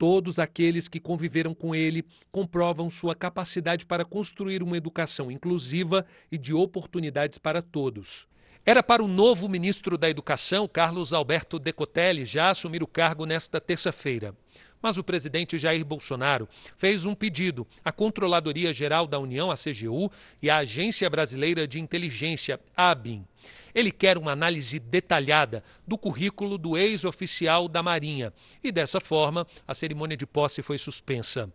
Todos 0.00 0.38
aqueles 0.38 0.88
que 0.88 0.98
conviveram 0.98 1.52
com 1.52 1.74
ele 1.74 2.06
comprovam 2.32 2.88
sua 2.88 3.14
capacidade 3.14 3.84
para 3.84 4.02
construir 4.02 4.62
uma 4.62 4.78
educação 4.78 5.30
inclusiva 5.30 6.06
e 6.32 6.38
de 6.38 6.54
oportunidades 6.54 7.36
para 7.36 7.60
todos. 7.60 8.26
Era 8.64 8.82
para 8.82 9.04
o 9.04 9.06
novo 9.06 9.46
ministro 9.46 9.98
da 9.98 10.08
Educação, 10.08 10.66
Carlos 10.66 11.12
Alberto 11.12 11.58
Decotelli, 11.58 12.24
já 12.24 12.48
assumir 12.48 12.82
o 12.82 12.86
cargo 12.86 13.26
nesta 13.26 13.60
terça-feira. 13.60 14.34
Mas 14.82 14.96
o 14.96 15.04
presidente 15.04 15.58
Jair 15.58 15.84
Bolsonaro 15.84 16.48
fez 16.76 17.04
um 17.04 17.14
pedido 17.14 17.66
à 17.84 17.92
Controladoria 17.92 18.72
Geral 18.72 19.06
da 19.06 19.18
União, 19.18 19.50
a 19.50 19.54
CGU, 19.54 20.10
e 20.42 20.48
à 20.48 20.58
Agência 20.58 21.08
Brasileira 21.10 21.68
de 21.68 21.78
Inteligência, 21.78 22.58
a 22.76 22.90
ABIN. 22.90 23.26
Ele 23.74 23.90
quer 23.90 24.18
uma 24.18 24.32
análise 24.32 24.78
detalhada 24.78 25.62
do 25.86 25.96
currículo 25.96 26.58
do 26.58 26.76
ex-oficial 26.76 27.68
da 27.68 27.82
Marinha 27.82 28.32
e, 28.62 28.72
dessa 28.72 29.00
forma, 29.00 29.46
a 29.66 29.74
cerimônia 29.74 30.16
de 30.16 30.26
posse 30.26 30.62
foi 30.62 30.78
suspensa. 30.78 31.52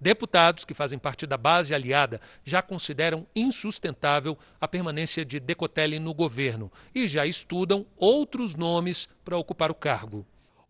Deputados 0.00 0.64
que 0.64 0.74
fazem 0.74 0.98
parte 0.98 1.26
da 1.26 1.36
base 1.36 1.74
aliada 1.74 2.20
já 2.44 2.62
consideram 2.62 3.26
insustentável 3.34 4.38
a 4.60 4.68
permanência 4.68 5.24
de 5.24 5.40
Decotelli 5.40 5.98
no 5.98 6.14
governo 6.14 6.70
e 6.94 7.08
já 7.08 7.26
estudam 7.26 7.84
outros 7.96 8.54
nomes 8.54 9.08
para 9.24 9.36
ocupar 9.36 9.70
o 9.70 9.74
cargo. 9.74 10.24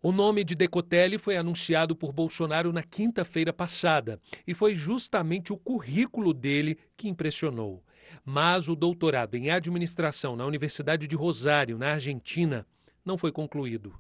O 0.09 0.11
nome 0.11 0.43
de 0.43 0.55
Decotelli 0.55 1.19
foi 1.19 1.37
anunciado 1.37 1.95
por 1.95 2.15
Bolsonaro 2.15 2.73
na 2.73 2.83
quinta-feira 2.83 3.53
passada 3.53 4.19
e 4.47 4.55
foi 4.55 4.75
justamente 4.75 5.53
o 5.53 5.57
currículo 5.59 6.33
dele 6.33 6.79
que 6.97 7.11
impressionou. 7.11 7.85
Mas 8.25 8.71
o 8.71 8.75
doutorado 8.75 9.35
em 9.35 9.51
administração 9.51 10.35
na 10.35 10.47
Universidade 10.47 11.07
de 11.07 11.15
Rosário, 11.15 11.77
na 11.77 11.91
Argentina, 11.91 12.67
não 13.05 13.19
foi 13.19 13.31
concluído. 13.31 13.93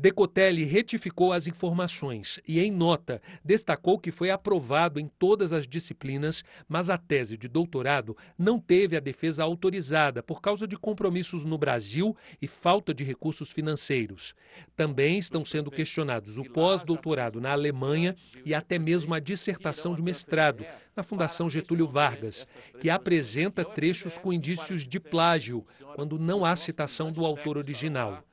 Decotelli 0.00 0.64
retificou 0.64 1.30
as 1.30 1.46
informações 1.46 2.40
e, 2.48 2.58
em 2.58 2.72
nota, 2.72 3.20
destacou 3.44 3.98
que 3.98 4.10
foi 4.10 4.30
aprovado 4.30 4.98
em 4.98 5.06
todas 5.18 5.52
as 5.52 5.68
disciplinas, 5.68 6.42
mas 6.66 6.88
a 6.88 6.96
tese 6.96 7.36
de 7.36 7.46
doutorado 7.46 8.16
não 8.38 8.58
teve 8.58 8.96
a 8.96 9.00
defesa 9.00 9.44
autorizada 9.44 10.22
por 10.22 10.40
causa 10.40 10.66
de 10.66 10.74
compromissos 10.74 11.44
no 11.44 11.58
Brasil 11.58 12.16
e 12.40 12.46
falta 12.46 12.94
de 12.94 13.04
recursos 13.04 13.52
financeiros. 13.52 14.34
Também 14.74 15.18
estão 15.18 15.44
sendo 15.44 15.70
questionados 15.70 16.38
o 16.38 16.44
pós-doutorado 16.44 17.38
na 17.38 17.52
Alemanha 17.52 18.16
e 18.42 18.54
até 18.54 18.78
mesmo 18.78 19.12
a 19.12 19.20
dissertação 19.20 19.94
de 19.94 20.02
mestrado 20.02 20.64
na 20.96 21.02
Fundação 21.02 21.50
Getúlio 21.50 21.86
Vargas, 21.86 22.46
que 22.80 22.88
apresenta 22.88 23.66
trechos 23.66 24.16
com 24.16 24.32
indícios 24.32 24.88
de 24.88 24.98
plágio, 24.98 25.62
quando 25.94 26.18
não 26.18 26.42
há 26.42 26.56
citação 26.56 27.12
do 27.12 27.26
autor 27.26 27.58
original. 27.58 28.24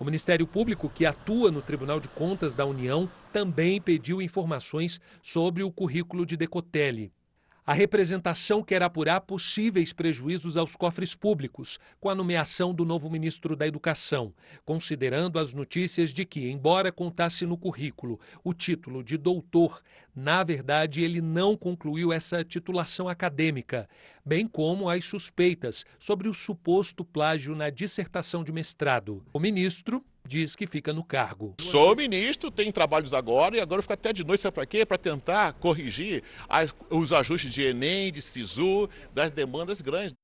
O 0.00 0.04
Ministério 0.04 0.46
Público, 0.46 0.88
que 0.88 1.04
atua 1.04 1.50
no 1.50 1.60
Tribunal 1.60 2.00
de 2.00 2.08
Contas 2.08 2.54
da 2.54 2.64
União, 2.64 3.06
também 3.34 3.78
pediu 3.78 4.22
informações 4.22 4.98
sobre 5.20 5.62
o 5.62 5.70
currículo 5.70 6.24
de 6.24 6.38
Decotelli. 6.38 7.12
A 7.70 7.72
representação 7.72 8.64
quer 8.64 8.82
apurar 8.82 9.20
possíveis 9.20 9.92
prejuízos 9.92 10.56
aos 10.56 10.74
cofres 10.74 11.14
públicos 11.14 11.78
com 12.00 12.08
a 12.08 12.16
nomeação 12.16 12.74
do 12.74 12.84
novo 12.84 13.08
ministro 13.08 13.54
da 13.54 13.64
Educação, 13.64 14.34
considerando 14.64 15.38
as 15.38 15.54
notícias 15.54 16.10
de 16.10 16.24
que, 16.24 16.50
embora 16.50 16.90
contasse 16.90 17.46
no 17.46 17.56
currículo 17.56 18.18
o 18.42 18.52
título 18.52 19.04
de 19.04 19.16
doutor, 19.16 19.80
na 20.12 20.42
verdade 20.42 21.04
ele 21.04 21.20
não 21.20 21.56
concluiu 21.56 22.12
essa 22.12 22.42
titulação 22.42 23.08
acadêmica, 23.08 23.88
bem 24.26 24.48
como 24.48 24.90
as 24.90 25.04
suspeitas 25.04 25.84
sobre 25.96 26.28
o 26.28 26.34
suposto 26.34 27.04
plágio 27.04 27.54
na 27.54 27.70
dissertação 27.70 28.42
de 28.42 28.50
mestrado. 28.50 29.22
O 29.32 29.38
ministro 29.38 30.04
diz 30.26 30.54
que 30.54 30.66
fica 30.66 30.92
no 30.92 31.02
cargo. 31.02 31.54
Sou 31.60 31.96
ministro, 31.96 32.50
tem 32.50 32.70
trabalhos 32.70 33.12
agora 33.12 33.56
e 33.56 33.60
agora 33.60 33.82
fica 33.82 33.94
até 33.94 34.12
de 34.12 34.24
noite, 34.24 34.40
sabe 34.40 34.54
para 34.54 34.66
quê? 34.66 34.86
Para 34.86 34.98
tentar 34.98 35.52
corrigir 35.54 36.22
as, 36.48 36.74
os 36.88 37.12
ajustes 37.12 37.52
de 37.52 37.62
Enem, 37.62 38.12
de 38.12 38.22
SISU, 38.22 38.88
das 39.12 39.32
demandas 39.32 39.80
grandes. 39.80 40.14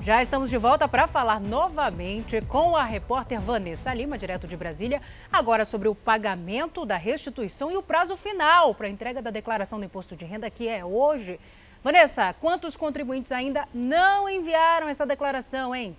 Já 0.00 0.22
estamos 0.22 0.50
de 0.50 0.56
volta 0.56 0.88
para 0.88 1.06
falar 1.06 1.40
novamente 1.40 2.40
com 2.42 2.76
a 2.76 2.84
repórter 2.84 3.40
Vanessa 3.40 3.92
Lima, 3.92 4.16
direto 4.16 4.46
de 4.46 4.56
Brasília, 4.56 5.02
agora 5.32 5.64
sobre 5.64 5.88
o 5.88 5.94
pagamento 5.94 6.86
da 6.86 6.96
restituição 6.96 7.70
e 7.70 7.76
o 7.76 7.82
prazo 7.82 8.16
final 8.16 8.74
para 8.74 8.86
a 8.86 8.90
entrega 8.90 9.20
da 9.20 9.30
declaração 9.30 9.78
do 9.78 9.84
imposto 9.84 10.16
de 10.16 10.24
renda, 10.24 10.50
que 10.50 10.68
é 10.68 10.84
hoje. 10.84 11.38
Vanessa, 11.82 12.34
quantos 12.34 12.76
contribuintes 12.76 13.32
ainda 13.32 13.66
não 13.74 14.28
enviaram 14.28 14.88
essa 14.88 15.06
declaração, 15.06 15.74
hein? 15.74 15.96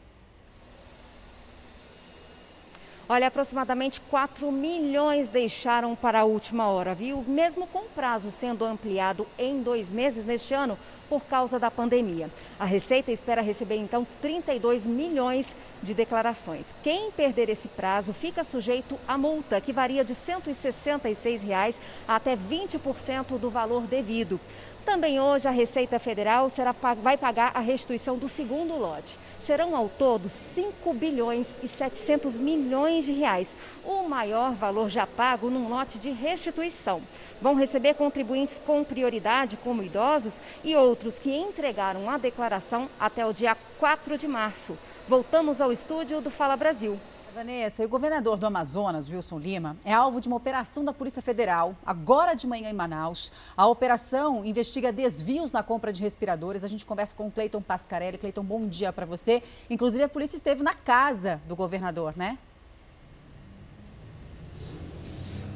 Olha, 3.13 3.27
aproximadamente 3.27 3.99
4 3.99 4.49
milhões 4.53 5.27
deixaram 5.27 5.97
para 5.97 6.21
a 6.21 6.23
última 6.23 6.67
hora, 6.67 6.95
viu? 6.95 7.21
Mesmo 7.27 7.67
com 7.67 7.79
o 7.79 7.89
prazo 7.89 8.31
sendo 8.31 8.63
ampliado 8.63 9.27
em 9.37 9.61
dois 9.61 9.91
meses 9.91 10.23
neste 10.23 10.53
ano 10.53 10.79
por 11.09 11.25
causa 11.25 11.59
da 11.59 11.69
pandemia. 11.69 12.31
A 12.57 12.63
Receita 12.63 13.11
espera 13.11 13.41
receber 13.41 13.75
então 13.75 14.07
32 14.21 14.87
milhões 14.87 15.53
de 15.83 15.93
declarações. 15.93 16.73
Quem 16.81 17.11
perder 17.11 17.49
esse 17.49 17.67
prazo 17.67 18.13
fica 18.13 18.45
sujeito 18.45 18.97
a 19.05 19.17
multa, 19.17 19.59
que 19.59 19.73
varia 19.73 20.05
de 20.05 20.15
166 20.15 21.41
reais 21.41 21.81
até 22.07 22.37
20% 22.37 23.37
do 23.37 23.49
valor 23.49 23.81
devido. 23.87 24.39
Também 24.85 25.19
hoje 25.19 25.47
a 25.47 25.51
Receita 25.51 26.00
Federal 26.00 26.50
será, 26.50 26.75
vai 27.01 27.15
pagar 27.15 27.51
a 27.53 27.59
restituição 27.59 28.17
do 28.17 28.27
segundo 28.27 28.75
lote. 28.75 29.19
Serão 29.38 29.75
ao 29.75 29.88
todo 29.88 30.27
5 30.27 30.93
bilhões 30.93 31.55
e 31.61 31.67
700 31.67 32.38
milhões 32.38 33.05
de 33.05 33.11
reais, 33.11 33.55
o 33.85 34.03
maior 34.03 34.53
valor 34.53 34.89
já 34.89 35.05
pago 35.05 35.50
num 35.50 35.69
lote 35.69 36.00
de 36.00 36.09
restituição. 36.09 37.01
Vão 37.39 37.55
receber 37.55 37.93
contribuintes 37.93 38.59
com 38.65 38.83
prioridade, 38.83 39.57
como 39.57 39.83
idosos 39.83 40.41
e 40.63 40.75
outros 40.75 41.19
que 41.19 41.35
entregaram 41.35 42.09
a 42.09 42.17
declaração 42.17 42.89
até 43.00 43.25
o 43.25 43.33
dia 43.33 43.55
4 43.79 44.17
de 44.17 44.27
março. 44.27 44.77
Voltamos 45.07 45.61
ao 45.61 45.72
estúdio 45.72 46.22
do 46.22 46.31
Fala 46.31 46.57
Brasil. 46.57 47.00
Vanessa, 47.33 47.81
e 47.81 47.85
o 47.85 47.89
governador 47.89 48.37
do 48.37 48.46
Amazonas, 48.46 49.09
Wilson 49.09 49.39
Lima, 49.39 49.77
é 49.85 49.94
alvo 49.94 50.20
de 50.20 50.27
uma 50.27 50.35
operação 50.35 50.83
da 50.83 50.91
Polícia 50.91 51.22
Federal, 51.22 51.75
agora 51.85 52.33
de 52.33 52.46
manhã 52.46 52.70
em 52.70 52.74
Manaus. 52.74 53.31
A 53.55 53.67
operação 53.67 54.44
investiga 54.44 54.91
desvios 54.91 55.51
na 55.51 55.63
compra 55.63 55.94
de 55.94 56.01
respiradores. 56.01 56.63
A 56.63 56.67
gente 56.67 56.85
conversa 56.85 57.15
com 57.15 57.31
Cleiton 57.31 57.61
Pascarelli. 57.61 58.17
Cleiton, 58.17 58.44
bom 58.44 58.67
dia 58.67 58.91
para 58.91 59.05
você. 59.05 59.41
Inclusive, 59.70 60.03
a 60.03 60.09
polícia 60.09 60.35
esteve 60.35 60.61
na 60.61 60.74
casa 60.74 61.41
do 61.48 61.55
governador, 61.55 62.13
né? 62.17 62.37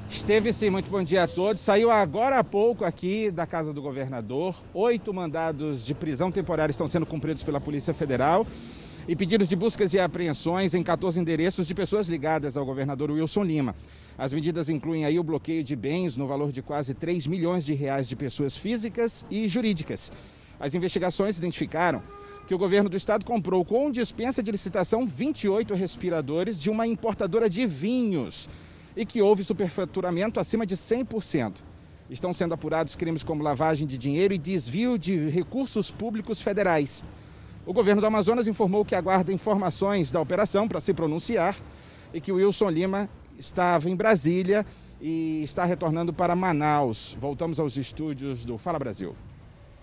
Esteve 0.09 0.53
sim, 0.53 0.69
muito 0.69 0.89
bom 0.89 1.03
dia 1.03 1.23
a 1.23 1.27
todos. 1.27 1.61
Saiu 1.61 1.91
agora 1.91 2.39
há 2.39 2.43
pouco 2.43 2.85
aqui 2.85 3.29
da 3.29 3.45
casa 3.45 3.73
do 3.73 3.81
governador. 3.81 4.55
Oito 4.73 5.13
mandados 5.13 5.85
de 5.85 5.93
prisão 5.93 6.31
temporária 6.31 6.71
estão 6.71 6.87
sendo 6.87 7.05
cumpridos 7.05 7.43
pela 7.43 7.59
Polícia 7.59 7.93
Federal 7.93 8.47
e 9.07 9.15
pedidos 9.15 9.47
de 9.47 9.55
buscas 9.55 9.93
e 9.93 9.99
apreensões 9.99 10.73
em 10.73 10.81
14 10.81 11.19
endereços 11.19 11.67
de 11.67 11.75
pessoas 11.75 12.07
ligadas 12.07 12.57
ao 12.57 12.65
governador 12.65 13.11
Wilson 13.11 13.43
Lima. 13.43 13.75
As 14.17 14.33
medidas 14.33 14.67
incluem 14.67 15.05
aí 15.05 15.19
o 15.19 15.23
bloqueio 15.23 15.63
de 15.63 15.75
bens 15.75 16.17
no 16.17 16.25
valor 16.25 16.51
de 16.51 16.61
quase 16.61 16.93
3 16.95 17.27
milhões 17.27 17.63
de 17.65 17.73
reais 17.73 18.09
de 18.09 18.15
pessoas 18.15 18.57
físicas 18.57 19.25
e 19.29 19.47
jurídicas. 19.47 20.11
As 20.59 20.73
investigações 20.73 21.37
identificaram 21.37 22.01
que 22.47 22.55
o 22.55 22.57
governo 22.57 22.89
do 22.89 22.97
estado 22.97 23.25
comprou 23.25 23.63
com 23.63 23.91
dispensa 23.91 24.41
de 24.41 24.51
licitação 24.51 25.05
28 25.05 25.75
respiradores 25.75 26.59
de 26.59 26.69
uma 26.69 26.87
importadora 26.87 27.49
de 27.49 27.65
vinhos 27.67 28.49
e 28.95 29.05
que 29.05 29.21
houve 29.21 29.43
superfaturamento 29.43 30.39
acima 30.39 30.65
de 30.65 30.75
100%. 30.75 31.57
Estão 32.09 32.31
sendo 32.31 32.53
apurados 32.53 32.95
crimes 32.95 33.23
como 33.23 33.43
lavagem 33.43 33.85
de 33.85 33.97
dinheiro 33.97 34.33
e 34.33 34.37
desvio 34.37 34.97
de 34.97 35.27
recursos 35.29 35.91
públicos 35.91 36.39
federais. 36.39 37.03
O 37.65 37.73
governo 37.73 37.99
do 37.99 38.05
Amazonas 38.05 38.47
informou 38.47 38.85
que 38.85 38.93
aguarda 38.93 39.33
informações 39.33 40.11
da 40.11 40.21
operação 40.21 40.67
para 40.67 40.79
se 40.79 40.93
pronunciar 40.93 41.55
e 42.13 42.21
que 42.21 42.31
o 42.31 42.35
Wilson 42.35 42.69
Lima 42.69 43.09
estava 43.39 43.89
em 43.89 43.95
Brasília 43.95 44.63
e 45.01 45.41
está 45.43 45.65
retornando 45.65 46.13
para 46.13 46.35
Manaus. 46.35 47.17
Voltamos 47.19 47.59
aos 47.59 47.75
estúdios 47.75 48.45
do 48.45 48.59
Fala 48.59 48.77
Brasil. 48.77 49.15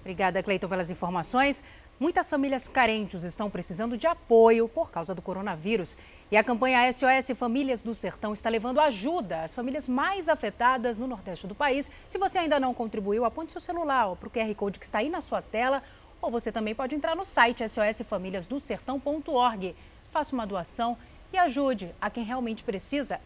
Obrigada, 0.01 0.41
Cleiton, 0.43 0.69
pelas 0.69 0.91
informações. 0.91 1.63
Muitas 1.99 2.29
famílias 2.29 2.67
carentes 2.67 3.23
estão 3.23 3.49
precisando 3.49 3.97
de 3.97 4.07
apoio 4.07 4.69
por 4.69 4.91
causa 4.91 5.15
do 5.15 5.23
coronavírus. 5.23 5.97
E 6.31 6.37
a 6.37 6.43
campanha 6.43 6.93
SOS 6.93 7.37
Famílias 7.37 7.83
do 7.83 7.95
Sertão 7.95 8.33
está 8.33 8.51
levando 8.51 8.81
ajuda 8.81 9.43
às 9.43 9.55
famílias 9.55 9.89
mais 9.89 10.29
afetadas 10.29 10.99
no 10.99 11.07
Nordeste 11.07 11.47
do 11.47 11.55
país. 11.55 11.89
Se 12.09 12.19
você 12.19 12.39
ainda 12.39 12.59
não 12.59 12.75
contribuiu, 12.75 13.25
aponte 13.25 13.53
seu 13.53 13.61
celular 13.61 14.17
para 14.17 14.27
o 14.27 14.31
QR 14.31 14.53
Code 14.57 14.81
que 14.81 14.85
está 14.85 14.99
aí 14.99 15.09
na 15.09 15.21
sua 15.21 15.41
tela 15.41 15.83
ou 16.23 16.31
você 16.31 16.51
também 16.53 16.75
pode 16.75 16.95
entrar 16.95 17.17
no 17.17 17.25
site 17.25 17.69
sosfamiliasdosertão.org. 17.69 19.75
Faça 20.11 20.35
uma 20.35 20.47
doação 20.47 20.97
e 21.33 21.37
ajude 21.37 21.93
a 22.01 22.09
quem 22.09 22.25
realmente 22.25 22.63
precisa. 22.63 23.21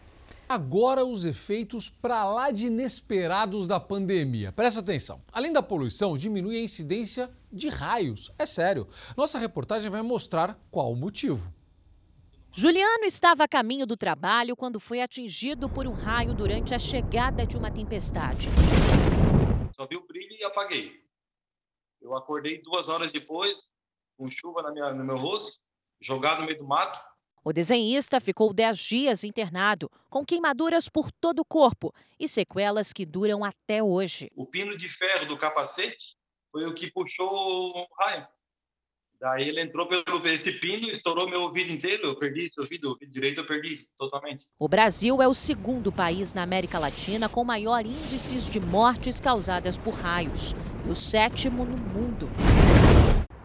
Agora 0.49 1.05
os 1.05 1.25
efeitos 1.25 1.89
para 1.89 2.25
lá 2.25 2.49
de 2.51 2.67
inesperados 2.67 3.67
da 3.67 3.79
pandemia. 3.79 4.51
Presta 4.51 4.79
atenção. 4.79 5.21
Além 5.31 5.53
da 5.53 5.61
poluição, 5.61 6.17
diminui 6.17 6.57
a 6.57 6.61
incidência 6.61 7.29
de 7.51 7.69
raios. 7.69 8.31
É 8.37 8.45
sério. 8.45 8.87
Nossa 9.15 9.37
reportagem 9.37 9.91
vai 9.91 10.01
mostrar 10.01 10.57
qual 10.71 10.91
o 10.91 10.95
motivo. 10.95 11.53
Juliano 12.51 13.03
estava 13.03 13.43
a 13.43 13.47
caminho 13.47 13.85
do 13.85 13.97
trabalho 13.97 14.55
quando 14.55 14.79
foi 14.79 15.01
atingido 15.01 15.69
por 15.69 15.85
um 15.85 15.91
raio 15.91 16.33
durante 16.33 16.73
a 16.73 16.79
chegada 16.79 17.45
de 17.45 17.57
uma 17.57 17.69
tempestade. 17.69 18.49
Só 19.75 19.85
vi 19.85 19.97
o 19.97 20.07
brilho 20.07 20.35
e 20.39 20.43
apaguei. 20.45 21.06
Eu 22.01 22.15
acordei 22.15 22.61
duas 22.61 22.87
horas 22.89 23.11
depois, 23.11 23.59
com 24.17 24.29
chuva 24.29 24.61
na 24.61 24.71
minha, 24.71 24.93
no 24.93 25.03
meu 25.03 25.17
rosto, 25.17 25.51
jogado 26.01 26.41
no 26.41 26.45
meio 26.45 26.59
do 26.59 26.67
mato. 26.67 26.99
O 27.43 27.53
desenhista 27.53 28.19
ficou 28.19 28.53
10 28.53 28.77
dias 28.77 29.23
internado, 29.23 29.89
com 30.09 30.25
queimaduras 30.25 30.89
por 30.89 31.11
todo 31.11 31.39
o 31.39 31.45
corpo 31.45 31.93
e 32.19 32.27
sequelas 32.27 32.91
que 32.91 33.05
duram 33.05 33.43
até 33.43 33.81
hoje. 33.81 34.29
O 34.35 34.45
pino 34.45 34.75
de 34.75 34.89
ferro 34.89 35.25
do 35.25 35.37
capacete 35.37 36.15
foi 36.51 36.65
o 36.65 36.73
que 36.73 36.91
puxou 36.91 37.27
o 37.29 37.87
raio. 37.99 38.27
Daí 39.19 39.49
ele 39.49 39.61
entrou 39.61 39.87
pelo 39.87 40.27
esse 40.27 40.51
pino, 40.51 40.89
estourou 40.89 41.27
meu 41.27 41.41
ouvido 41.41 41.71
inteiro, 41.71 42.07
eu 42.07 42.19
perdi 42.19 42.45
esse 42.45 42.61
ouvido, 42.61 42.89
ouvido 42.89 43.09
direito 43.09 43.39
eu 43.39 43.45
perdi 43.45 43.75
totalmente. 43.97 44.45
O 44.59 44.67
Brasil 44.67 45.21
é 45.21 45.27
o 45.27 45.33
segundo 45.33 45.91
país 45.91 46.33
na 46.33 46.43
América 46.43 46.77
Latina 46.77 47.27
com 47.27 47.43
maior 47.43 47.85
índices 47.85 48.47
de 48.47 48.59
mortes 48.59 49.19
causadas 49.19 49.77
por 49.77 49.95
raios 49.95 50.53
e 50.85 50.89
o 50.89 50.95
sétimo 50.95 51.65
no 51.65 51.77
mundo. 51.77 52.29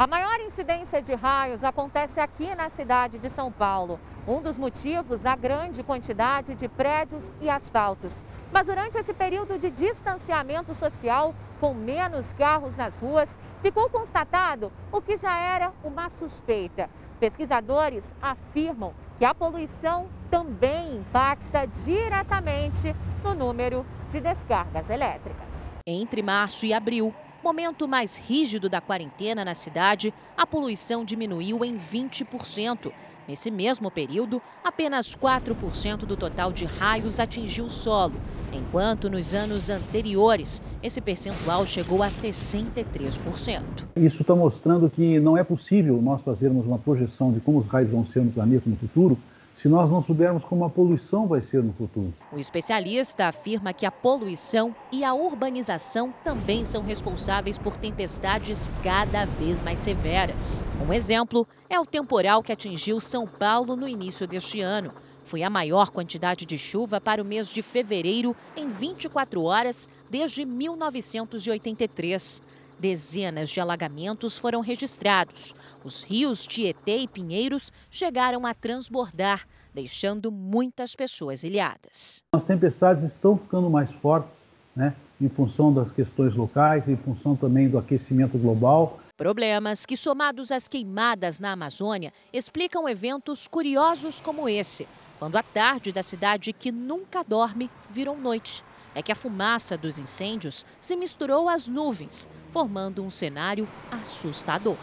A 0.02 0.06
maior 0.08 0.40
incidência 0.40 1.00
de 1.00 1.14
raios 1.14 1.62
acontece 1.62 2.18
aqui 2.18 2.52
na 2.56 2.68
cidade 2.68 3.20
de 3.20 3.30
São 3.30 3.52
Paulo. 3.52 4.00
Um 4.26 4.42
dos 4.42 4.58
motivos, 4.58 5.24
a 5.24 5.36
grande 5.36 5.84
quantidade 5.84 6.56
de 6.56 6.66
prédios 6.66 7.32
e 7.40 7.48
asfaltos. 7.48 8.24
Mas 8.50 8.66
durante 8.66 8.98
esse 8.98 9.14
período 9.14 9.60
de 9.60 9.70
distanciamento 9.70 10.74
social, 10.74 11.32
com 11.60 11.72
menos 11.72 12.32
carros 12.32 12.76
nas 12.76 12.98
ruas, 12.98 13.38
ficou 13.62 13.88
constatado 13.88 14.72
o 14.90 15.00
que 15.00 15.16
já 15.16 15.38
era 15.38 15.72
uma 15.84 16.10
suspeita. 16.10 16.90
Pesquisadores 17.20 18.12
afirmam 18.20 18.92
que 19.20 19.24
a 19.24 19.32
poluição 19.32 20.08
também 20.28 20.96
impacta 20.96 21.64
diretamente 21.84 22.92
no 23.22 23.34
número 23.34 23.86
de 24.10 24.18
descargas 24.20 24.90
elétricas. 24.90 25.78
Entre 25.86 26.24
março 26.24 26.66
e 26.66 26.74
abril, 26.74 27.14
momento 27.42 27.88
mais 27.88 28.16
rígido 28.16 28.68
da 28.68 28.80
quarentena 28.80 29.44
na 29.44 29.54
cidade, 29.54 30.14
a 30.36 30.46
poluição 30.46 31.04
diminuiu 31.04 31.64
em 31.64 31.76
20%. 31.76 32.92
Nesse 33.26 33.50
mesmo 33.50 33.90
período, 33.90 34.42
apenas 34.64 35.14
4% 35.14 35.98
do 35.98 36.16
total 36.16 36.52
de 36.52 36.64
raios 36.64 37.20
atingiu 37.20 37.66
o 37.66 37.70
solo, 37.70 38.14
enquanto 38.52 39.08
nos 39.08 39.32
anos 39.32 39.70
anteriores 39.70 40.60
esse 40.82 41.00
percentual 41.00 41.64
chegou 41.64 42.02
a 42.02 42.08
63%. 42.08 43.62
Isso 43.96 44.22
está 44.22 44.34
mostrando 44.34 44.90
que 44.90 45.20
não 45.20 45.36
é 45.36 45.44
possível 45.44 46.00
nós 46.02 46.20
fazermos 46.22 46.66
uma 46.66 46.78
projeção 46.78 47.32
de 47.32 47.40
como 47.40 47.58
os 47.58 47.66
raios 47.66 47.90
vão 47.90 48.04
ser 48.04 48.24
no 48.24 48.32
planeta 48.32 48.68
no 48.68 48.76
futuro 48.76 49.16
se 49.56 49.68
nós 49.68 49.90
não 49.90 50.00
soubermos 50.00 50.44
como 50.44 50.64
a 50.64 50.70
poluição 50.70 51.26
vai 51.26 51.40
ser 51.40 51.62
no 51.62 51.72
futuro. 51.72 52.12
O 52.32 52.38
especialista 52.38 53.26
afirma 53.26 53.72
que 53.72 53.86
a 53.86 53.90
poluição 53.90 54.74
e 54.90 55.04
a 55.04 55.14
urbanização 55.14 56.12
também 56.24 56.64
são 56.64 56.82
responsáveis 56.82 57.58
por 57.58 57.76
tempestades 57.76 58.70
cada 58.82 59.24
vez 59.24 59.62
mais 59.62 59.78
severas. 59.78 60.66
Um 60.84 60.92
exemplo 60.92 61.46
é 61.68 61.78
o 61.78 61.86
temporal 61.86 62.42
que 62.42 62.52
atingiu 62.52 62.98
São 63.00 63.26
Paulo 63.26 63.76
no 63.76 63.88
início 63.88 64.26
deste 64.26 64.60
ano. 64.60 64.92
Foi 65.24 65.42
a 65.42 65.50
maior 65.50 65.90
quantidade 65.90 66.44
de 66.44 66.58
chuva 66.58 67.00
para 67.00 67.22
o 67.22 67.24
mês 67.24 67.48
de 67.48 67.62
fevereiro 67.62 68.34
em 68.56 68.68
24 68.68 69.42
horas 69.42 69.88
desde 70.10 70.44
1983. 70.44 72.42
Dezenas 72.82 73.50
de 73.50 73.60
alagamentos 73.60 74.36
foram 74.36 74.60
registrados. 74.60 75.54
Os 75.84 76.02
rios 76.02 76.48
Tietê 76.48 76.98
e 76.98 77.06
Pinheiros 77.06 77.72
chegaram 77.88 78.44
a 78.44 78.52
transbordar, 78.52 79.46
deixando 79.72 80.32
muitas 80.32 80.96
pessoas 80.96 81.44
ilhadas. 81.44 82.24
As 82.34 82.44
tempestades 82.44 83.04
estão 83.04 83.38
ficando 83.38 83.70
mais 83.70 83.92
fortes, 83.92 84.42
né, 84.74 84.96
em 85.20 85.28
função 85.28 85.72
das 85.72 85.92
questões 85.92 86.34
locais, 86.34 86.88
em 86.88 86.96
função 86.96 87.36
também 87.36 87.68
do 87.68 87.78
aquecimento 87.78 88.36
global. 88.36 88.98
Problemas 89.16 89.86
que, 89.86 89.96
somados 89.96 90.50
às 90.50 90.66
queimadas 90.66 91.38
na 91.38 91.52
Amazônia, 91.52 92.12
explicam 92.32 92.88
eventos 92.88 93.46
curiosos 93.46 94.20
como 94.20 94.48
esse, 94.48 94.88
quando 95.20 95.36
a 95.36 95.42
tarde 95.44 95.92
da 95.92 96.02
cidade 96.02 96.52
que 96.52 96.72
nunca 96.72 97.22
dorme 97.22 97.70
virou 97.88 98.18
noite 98.18 98.64
é 98.94 99.02
que 99.02 99.12
a 99.12 99.14
fumaça 99.14 99.76
dos 99.76 99.98
incêndios 99.98 100.66
se 100.80 100.96
misturou 100.96 101.48
às 101.48 101.66
nuvens, 101.66 102.28
formando 102.50 103.02
um 103.02 103.10
cenário 103.10 103.68
assustador. 103.90 104.76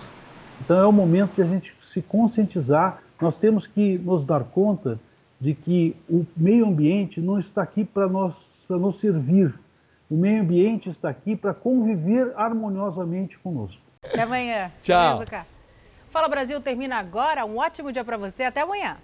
Então 0.62 0.78
é 0.78 0.86
o 0.86 0.92
momento 0.92 1.36
de 1.36 1.42
a 1.42 1.46
gente 1.46 1.76
se 1.82 2.02
conscientizar. 2.02 3.02
Nós 3.20 3.38
temos 3.38 3.68
que 3.68 3.98
nos 3.98 4.26
dar 4.26 4.44
conta 4.44 5.00
de 5.40 5.54
que 5.54 5.96
o 6.10 6.26
meio 6.36 6.66
ambiente 6.66 7.22
não 7.22 7.40
está 7.40 7.62
aqui 7.62 7.86
para 7.86 8.08
nós 8.08 8.66
para 8.68 8.78
nos 8.78 9.00
servir. 9.00 9.54
O 10.10 10.16
meio 10.16 10.42
ambiente 10.42 10.90
está 10.90 11.10
aqui 11.10 11.36
para 11.36 11.54
conviver 11.54 12.34
harmoniosamente 12.36 13.38
conosco. 13.40 13.80
Até 14.04 14.24
amanhã. 14.24 14.72
Tchau. 14.82 15.24
Fala 16.10 16.28
Brasil 16.28 16.60
termina 16.60 16.98
agora. 16.98 17.46
Um 17.46 17.58
ótimo 17.58 17.92
dia 17.92 18.04
para 18.04 18.18
você. 18.18 18.44
Até 18.44 18.62
amanhã. 18.62 18.98